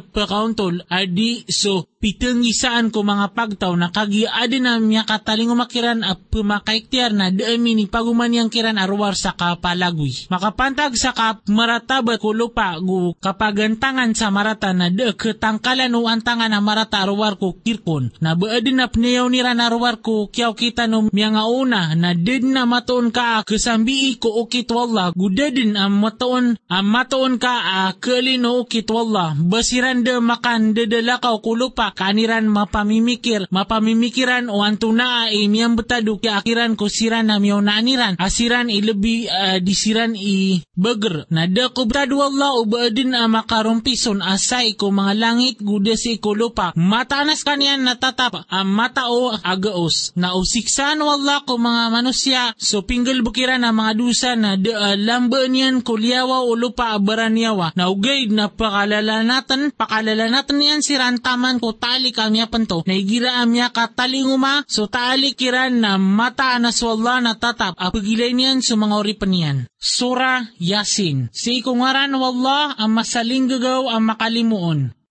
pakauntol 0.00 0.84
adi 0.90 1.44
so 1.48 1.88
pitangisaan 2.04 2.92
ko 2.92 3.00
mga 3.00 3.32
pagtaw 3.32 3.72
na 3.80 3.88
kagiadi 3.88 4.60
na 4.60 4.76
miya 4.76 5.08
kataling 5.08 5.48
umakiran 5.48 6.04
at 6.04 6.20
pumakaiktiar 6.28 7.16
na 7.16 7.32
daami 7.32 7.72
ni 7.72 7.84
paguman 7.88 8.28
yang 8.28 8.52
kiran 8.52 8.76
arwar 8.76 9.16
sa 9.16 9.32
kapalagoy. 9.32 10.12
Makapantag 10.28 11.00
sa 11.00 11.16
kap 11.16 11.48
maratabat 11.48 12.20
ko 12.20 12.36
lupa 12.36 12.76
gu 12.76 13.16
kapagantangan 13.16 14.12
sa 14.12 14.28
marata 14.28 14.76
na 14.76 14.92
de 14.92 15.16
ketangkalan 15.16 15.96
o 15.96 16.04
antangan 16.04 16.52
na 16.52 16.60
marata 16.60 17.00
arwar 17.00 17.40
ko 17.40 17.56
kirkon. 17.56 18.12
Na 18.22 18.38
baadin 18.38 18.78
na 18.78 18.86
pniyaw 18.86 19.26
nira 19.30 19.54
na 19.54 19.66
arwar 19.66 19.98
ko 19.98 20.28
kiyaw 20.30 20.54
kita 20.54 20.86
no 20.86 21.08
miya 21.10 21.34
nga 21.34 21.44
una 21.48 21.94
na 21.98 22.14
din 22.14 22.54
na 22.54 22.66
matoon 22.68 23.10
ka 23.10 23.42
kasambii 23.42 24.20
ko 24.22 24.44
ukit 24.46 24.70
wala 24.70 25.10
gudadin 25.16 25.74
ang 25.74 25.98
matoon 25.98 26.54
ang 26.70 26.86
matoon 26.86 27.38
ka 27.40 27.54
a 27.64 27.78
kalino 27.98 28.62
ukit 28.62 28.86
wala 28.90 29.34
basiran 29.34 30.06
de 30.06 30.18
makan 30.20 30.76
dedalakaw 30.76 31.40
ko 31.40 31.54
lupa 31.54 31.94
kaniran 31.94 32.44
mapamimikir, 32.50 33.46
mapamimikiran 33.48 34.50
o 34.50 34.60
antuna 34.60 35.30
ay 35.30 35.46
miyang 35.46 35.78
betado 35.78 36.18
kaya 36.18 36.42
akiran 36.42 36.74
ko 36.74 36.90
siran 36.90 37.30
na 37.30 37.38
miyaw 37.38 37.62
na 37.62 37.78
aniran, 37.78 38.18
asiran 38.18 38.68
ilebi 38.68 39.30
uh, 39.30 39.58
disiran 39.62 40.12
i 40.18 40.60
burger. 40.74 41.24
Na 41.30 41.46
da 41.46 41.70
ko 41.70 41.86
betado 41.86 42.20
Allah 42.20 42.50
o 42.58 42.66
baadin 42.66 43.14
a 43.14 43.30
makarumpison 43.30 44.20
asay 44.20 44.74
ko 44.74 44.90
mga 44.90 45.14
langit 45.16 45.56
guda 45.62 45.94
si 45.94 46.18
ko 46.18 46.34
lupa. 46.34 46.74
Matanas 46.74 47.46
kanian 47.46 47.86
natatap 47.94 48.50
ang 48.50 48.66
mata 48.66 49.06
o 49.06 49.30
agaos. 49.30 50.10
Na 50.18 50.34
usiksan 50.34 50.98
wala 50.98 51.46
ko 51.46 51.54
mga 51.54 51.82
manusya 51.94 52.42
so 52.58 52.82
pinggal 52.82 53.22
bukiran 53.22 53.62
na 53.62 53.70
mga 53.70 53.92
dusa 53.94 54.34
na 54.34 54.58
da 54.58 54.90
uh, 54.90 54.96
lamba 54.98 55.46
niyan 55.46 55.86
ko 55.86 55.94
liyawa 55.94 56.42
o 56.42 56.58
lupa 56.58 56.98
abaran 56.98 57.38
yawa. 57.38 57.70
Na 57.78 57.86
ugay 57.88 58.26
na 58.26 58.50
pakalalanatan, 58.50 59.70
pakalalanatan 59.78 60.58
niyan 60.58 60.82
siran 60.82 61.22
taman 61.22 61.62
ko 61.62 61.78
tali 61.78 62.10
kamya 62.10 62.50
panto, 62.50 62.82
naigira 62.82 63.38
amya 63.38 63.70
katalinguma, 63.70 64.66
so 64.66 64.90
tali 64.90 65.38
kiran 65.38 65.78
na 65.78 65.94
mata 65.94 66.58
anaswalla 66.58 67.22
na 67.22 67.38
tatap, 67.38 67.78
apagilay 67.78 68.34
niyan 68.34 68.58
sa 68.58 68.74
mga 68.74 68.94
oripan 68.98 69.30
niyan. 69.30 69.58
Sura 69.78 70.48
Yasin. 70.58 71.28
Si 71.30 71.62
ikungaran 71.62 72.10
wallah 72.16 72.74
ang 72.74 72.96
masaling 72.96 73.46
gagaw 73.46 73.86
ang 73.92 74.08
makalimuon. 74.08 75.03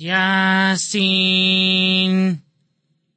Yasin. 0.00 1.20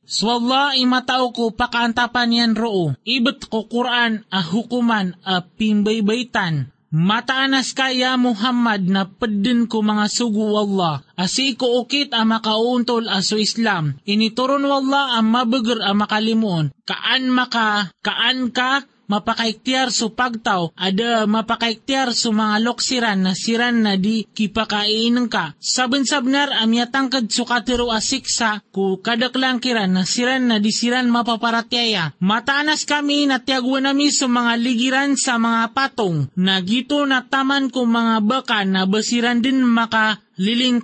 Swalla 0.04 0.76
imatao 0.76 1.32
ko 1.32 1.56
pakaantapan 1.56 2.36
yan 2.36 2.60
roo. 2.60 2.92
Ibet 3.08 3.48
ko 3.48 3.72
Quran 3.72 4.28
a 4.28 4.44
hukuman 4.44 5.16
a 5.24 5.48
pimbaybaytan 5.48 6.74
Mataanas 6.94 7.74
kaya 7.74 8.14
Muhammad 8.22 8.86
na 8.86 9.10
pedin 9.10 9.66
ko 9.66 9.82
mga 9.82 10.06
sugu 10.14 10.54
Allah. 10.54 11.02
Asi 11.18 11.58
ko 11.58 11.82
ukit 11.82 12.14
ang 12.14 12.30
makauntol 12.30 13.10
aso 13.10 13.42
Islam. 13.42 13.98
Inituron 14.06 14.62
wala 14.62 15.18
ang 15.18 15.26
mabagar 15.26 15.82
ang 15.82 16.06
makalimuon. 16.06 16.70
Kaan 16.86 17.34
maka, 17.34 17.90
kaan 18.06 18.54
ka, 18.54 18.86
mapakaiktiar 19.14 19.94
su 19.94 20.18
pagtaw, 20.18 20.74
ada 20.74 21.30
mapakaiktiar 21.30 22.18
su 22.18 22.34
mga 22.34 22.58
loksiran 22.66 23.20
na 23.22 23.38
siran 23.38 23.86
na 23.86 23.94
di 23.94 24.26
kipakain 24.26 25.30
ka. 25.30 25.54
Sabon 25.62 26.04
sabnar 26.10 26.50
amya 26.50 26.90
tangkad 26.90 27.30
su 27.30 27.46
katiro 27.46 27.94
asiksa 27.94 28.66
ku 28.74 28.98
kadaklang 29.06 29.62
kiran 29.62 29.94
na 29.94 30.04
siran 30.10 30.50
na 30.50 30.58
di 30.58 30.74
siran 30.74 31.14
mapaparatyaya. 31.14 32.18
Mataanas 32.18 32.90
kami 32.90 33.30
na 33.30 33.38
tiagwa 33.38 33.80
nami 33.86 34.10
su 34.10 34.26
mga 34.26 34.54
ligiran 34.58 35.14
sa 35.14 35.38
mga 35.38 35.76
patong, 35.78 36.34
na 36.34 36.58
gito 36.66 37.06
na 37.06 37.22
taman 37.22 37.70
ko 37.70 37.86
mga 37.86 38.18
baka 38.26 38.66
na 38.66 38.90
basiran 38.90 39.44
din 39.44 39.62
maka 39.62 40.24
liling 40.40 40.82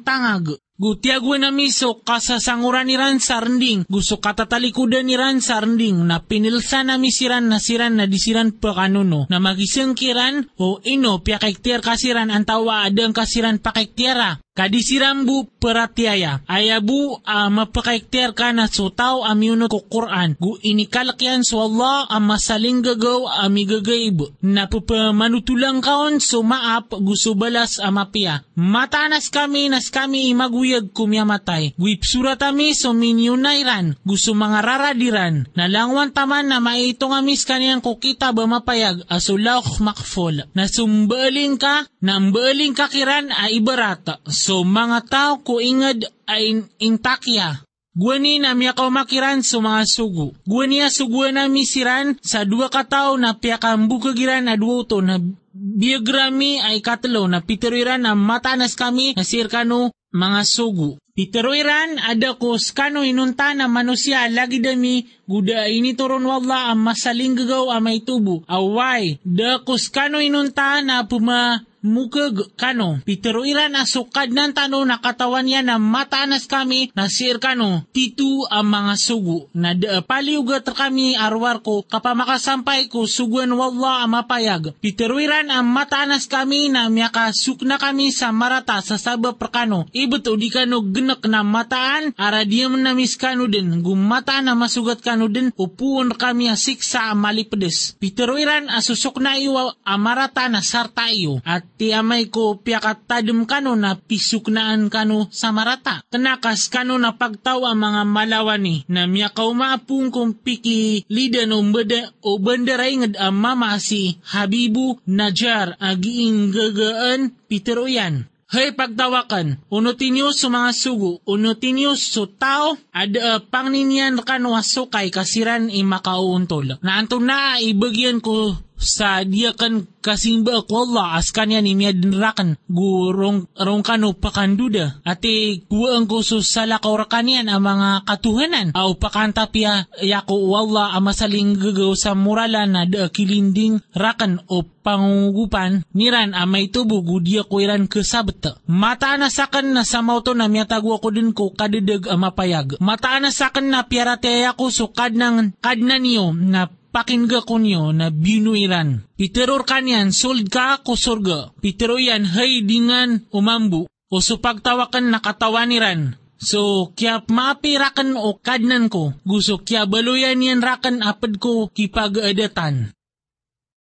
tangag 0.80 1.00
Gutiagwa 1.00 1.38
na 1.40 1.52
miso 1.52 2.00
kasasanguran 2.04 2.88
ni 2.88 2.96
ran 2.96 3.20
sa 3.20 3.44
rending. 3.44 3.84
Gusto 3.90 4.18
katatalikudan 4.24 5.06
ni 5.06 5.20
ran 5.20 5.44
sa 5.44 5.60
rending 5.60 6.08
na 6.08 6.24
pinilsa 6.24 6.84
na 6.88 6.96
misiran 6.98 7.52
na 7.52 7.60
siran 7.60 8.00
na 8.00 8.08
disiran 8.08 8.56
pa 8.56 8.74
kanuno. 8.74 9.28
Na 9.30 9.40
magisang 9.44 9.94
kiran 9.94 10.48
o 10.58 10.80
ino 10.88 11.20
piakektier 11.20 11.84
kasiran 11.84 12.32
ang 12.32 12.48
tawa 12.48 12.88
adang 12.88 13.12
kasiran 13.12 13.60
pakektiera. 13.60 14.40
Kadisirambu 14.60 15.56
peratiaya. 15.56 16.44
Ayabu 16.44 17.16
uh, 17.24 17.48
mapakaikter 17.48 18.36
ka 18.36 18.52
na 18.52 18.68
sutaw 18.68 19.24
amyuno 19.24 19.72
ko 19.72 19.88
Quran. 19.88 20.36
Gu 20.36 20.60
inikalakyan 20.60 21.48
so 21.48 21.64
Allah 21.64 22.10
ang 22.12 22.28
masaling 22.28 22.84
gagaw 22.84 23.30
ami 23.40 23.64
gagaib. 23.64 24.36
Na 24.44 24.68
pupamanutulang 24.68 25.80
kaon 25.80 26.20
so 26.20 26.44
maap 26.44 26.92
gusto 27.00 27.40
balas 27.40 27.80
amapia. 27.80 28.44
Matanas 28.60 29.32
kami 29.32 29.72
nas 29.72 29.88
kami 29.88 30.28
imaguyag 30.28 30.92
kumyamatay. 30.92 31.80
Guip 31.80 32.04
suratami 32.04 32.76
so 32.76 32.92
minyunayran. 32.92 33.96
Gusto 34.04 34.36
mga 34.36 34.60
raradiran. 34.60 35.48
Nalangwan 35.56 36.12
taman 36.12 36.52
na 36.52 36.60
maitong 36.60 37.16
amis 37.16 37.48
kaniyang 37.48 37.80
kukita 37.80 38.36
ba 38.36 38.44
mapayag 38.44 39.08
asulaw 39.08 39.64
makfol. 39.80 40.36
Na 40.52 40.68
sumbaling 40.68 41.56
ka, 41.56 41.88
nambaling 42.04 42.76
kakiran 42.76 43.32
ay 43.32 43.64
ibarata. 43.64 44.20
So 44.40 44.64
mga 44.64 45.00
tao 45.12 45.32
ko 45.44 45.60
ingad 45.60 46.08
ay 46.24 46.64
intakya. 46.80 47.68
Gwani 47.92 48.40
na 48.40 48.56
miya 48.56 48.72
makiran 48.72 49.44
sa 49.44 49.60
mga 49.60 49.84
sugu. 49.84 50.32
Gwani 50.48 50.88
suguan 50.88 51.36
na 51.36 51.52
misiran 51.52 52.16
sa 52.24 52.48
dua 52.48 52.72
katao 52.72 53.20
na 53.20 53.36
piyakambu 53.36 54.00
kagiran 54.00 54.48
na 54.48 54.56
duoto 54.56 55.04
na 55.04 55.20
biogrami 55.52 56.64
ay 56.64 56.80
katlo 56.80 57.28
na 57.28 57.44
pitiriran 57.44 58.08
na 58.08 58.16
matanas 58.16 58.80
kami 58.80 59.20
na 59.20 59.28
sirkano 59.28 59.92
mga 60.16 60.42
sugu. 60.48 60.96
Piteroiran 61.12 62.00
ada 62.00 62.40
ko 62.40 62.56
skano 62.56 63.04
inunta 63.04 63.52
na 63.52 63.68
manusia 63.68 64.24
lagi 64.32 64.64
dami 64.64 65.04
guda 65.28 65.68
ini 65.68 65.92
turun 65.92 66.24
wala 66.24 66.72
ang 66.72 66.80
masaling 66.80 67.36
gagaw 67.36 67.76
amay 67.76 68.00
tubo. 68.08 68.48
Away, 68.48 69.20
da 69.28 69.60
ko 69.60 69.76
skano 69.76 70.24
inunta 70.24 70.80
na 70.80 71.04
puma 71.04 71.68
mukag 71.82 72.56
kano. 72.60 73.00
Pitero 73.08 73.48
iran 73.48 73.76
asukad 73.80 74.32
ng 74.32 74.52
tano 74.52 74.84
nakatawan 74.84 75.48
niya 75.48 75.62
na 75.64 75.80
mataanas 75.80 76.46
kami 76.46 76.92
na 76.96 77.08
sir 77.08 77.40
kano 77.40 77.88
titu 77.96 78.46
ang 78.52 78.68
mga 78.68 78.94
sugu. 79.00 79.48
Na 79.56 79.74
da 79.76 80.04
paliugat 80.04 80.68
kami 80.68 81.16
arwar 81.16 81.64
ko 81.64 81.84
kapamakasampay 81.88 82.92
ko 82.92 83.08
suguan 83.08 83.52
wala 83.56 84.04
ang 84.04 84.16
mapayag. 84.20 84.76
Pitero 84.84 85.18
iran 85.22 85.52
ang 85.52 85.68
mataanas 85.68 86.28
kami 86.28 86.72
na 86.72 86.92
miyaka 86.92 87.32
sukna 87.32 87.80
kami 87.80 88.12
sa 88.12 88.32
marata 88.36 88.80
sa 88.84 89.00
saba 89.00 89.36
prakano. 89.36 89.88
Ibet 89.96 90.28
o 90.28 90.36
di 90.36 90.52
kano 90.52 90.84
genak 90.84 91.24
na 91.28 91.46
mataan 91.46 92.12
ara 92.20 92.44
diam 92.44 92.76
na 92.80 92.92
miskano 92.92 93.48
din. 93.48 93.80
Gumata 93.80 94.42
na 94.44 94.58
masugat 94.58 95.00
kano 95.00 95.32
din 95.32 95.52
upuan 95.56 96.12
kami 96.12 96.52
asik 96.52 96.84
sa 96.84 97.14
malipedes. 97.16 97.96
Pitero 98.00 98.36
iran 98.36 98.68
asusok 98.68 99.22
na 99.24 99.38
iwa 99.40 99.76
amarata 99.86 100.48
na 100.52 100.60
sarta 100.60 101.08
iyo. 101.12 101.40
At 101.46 101.69
ti 101.80 101.96
amay 101.96 102.28
ko 102.28 102.60
piakat 102.60 103.08
tadum 103.08 103.48
kano 103.48 103.72
na 103.80 103.96
pisuknaan 103.96 104.92
kano 104.92 105.32
sa 105.32 105.56
marata. 105.56 106.04
Kanakas 106.12 106.68
kano 106.68 107.00
na 107.00 107.16
pagtaw 107.16 107.64
ang 107.64 107.80
mga 107.80 108.04
malawani 108.04 108.84
na 108.92 109.08
miya 109.08 109.32
kaumapung 109.32 110.12
kong 110.12 110.44
piki 110.44 111.08
lidan 111.08 111.56
o, 111.56 111.64
bada, 111.72 112.12
o 112.20 112.36
bandaray 112.36 113.00
ngad 113.00 113.16
mama 113.32 113.80
si 113.80 114.20
Habibu 114.36 115.00
Najar 115.08 115.80
agiing 115.80 116.52
gagaan 116.52 117.32
Peter 117.48 117.80
Oyan. 117.80 118.28
Hey 118.50 118.74
pagtawakan, 118.74 119.62
unutin 119.70 120.18
niyo 120.18 120.34
sa 120.34 120.50
mga 120.50 120.74
sugo, 120.74 121.22
unutin 121.30 121.78
niyo 121.78 121.94
sa 121.94 122.26
tao, 122.26 122.82
ad 122.90 123.14
uh, 123.14 123.46
pangninyan 123.46 124.18
kanwa 124.26 124.66
sukay 124.66 125.14
kasiran 125.14 125.70
imakauuntol. 125.70 126.82
Na 126.82 126.98
anto 126.98 127.22
na 127.22 127.62
ibagyan 127.62 128.18
ko 128.18 128.58
sa 128.80 129.28
dia 129.28 129.52
kan 129.54 129.86
kasimba 130.00 130.64
ko 130.64 130.88
Allah 130.88 131.20
as 131.20 131.36
kanya 131.36 131.60
ni 131.60 131.76
miya 131.76 131.92
dinrakan. 131.92 132.56
Gurong 132.72 133.52
rong 133.54 133.84
kano 133.84 134.16
pakanduda 134.16 135.04
ati 135.04 135.68
guang 135.68 136.08
ko 136.08 136.24
so 136.24 136.40
sala 136.40 136.80
kanian 136.82 137.52
ang 137.52 137.62
mga 137.62 138.08
katuhanan. 138.08 138.68
Au 138.74 138.96
pakanta 138.96 139.52
pia 139.52 139.86
yako 140.00 140.56
Allah 140.56 140.96
ang 140.96 141.06
masaling 141.06 141.60
gagaw 141.60 141.92
sa 141.94 142.16
murala 142.16 142.64
na 142.66 142.88
da 142.88 143.12
kilinding 143.12 143.84
rakan 143.92 144.40
o 144.48 144.64
pangugupan 144.64 145.84
niran 145.92 146.32
amay 146.34 146.72
tubo 146.72 147.04
gudia 147.04 147.44
ko 147.44 147.60
iran 147.60 147.86
kesabta 147.86 148.58
mata 148.66 149.20
na 149.20 149.28
sakan 149.28 149.76
na 149.76 149.84
sa 149.84 150.00
mauto 150.00 150.32
na 150.34 150.48
miya 150.48 150.66
tagwa 150.66 150.98
ko 150.98 151.12
din 151.12 151.36
ko 151.36 151.52
kadidag 151.52 152.08
ang 152.08 152.24
mapayag 152.24 152.80
mata 152.80 153.20
na 153.20 153.30
sakan 153.30 153.70
na 153.70 153.86
piarate 153.86 154.48
ako 154.48 154.72
so 154.72 154.86
kadnang 154.90 155.52
kadna 155.60 156.00
niyo 156.00 156.32
na 156.34 156.72
pakingga 156.90 157.46
kunyo 157.46 157.94
na 157.94 158.10
binuiran. 158.10 159.06
Piteror 159.16 159.64
kanyan, 159.66 160.12
sold 160.14 160.50
ka 160.50 160.82
ako 160.82 160.94
surga. 160.98 161.40
Pitero 161.62 162.02
yan, 162.02 162.26
hay 162.26 162.66
dingan 162.66 163.30
umambu. 163.34 163.86
O 164.10 164.18
supagtawakan 164.20 165.14
nakatawaniran. 165.14 166.18
So, 166.40 166.96
kya 166.96 167.28
maapirakan 167.28 168.16
o 168.16 168.40
kadnan 168.40 168.88
ko. 168.88 169.12
Gusto 169.28 169.60
kya 169.60 169.86
baluyan 169.86 170.40
yan 170.40 170.64
rakan 170.64 171.04
apad 171.04 171.36
ko 171.38 171.68
kipag-adatan. 171.70 172.96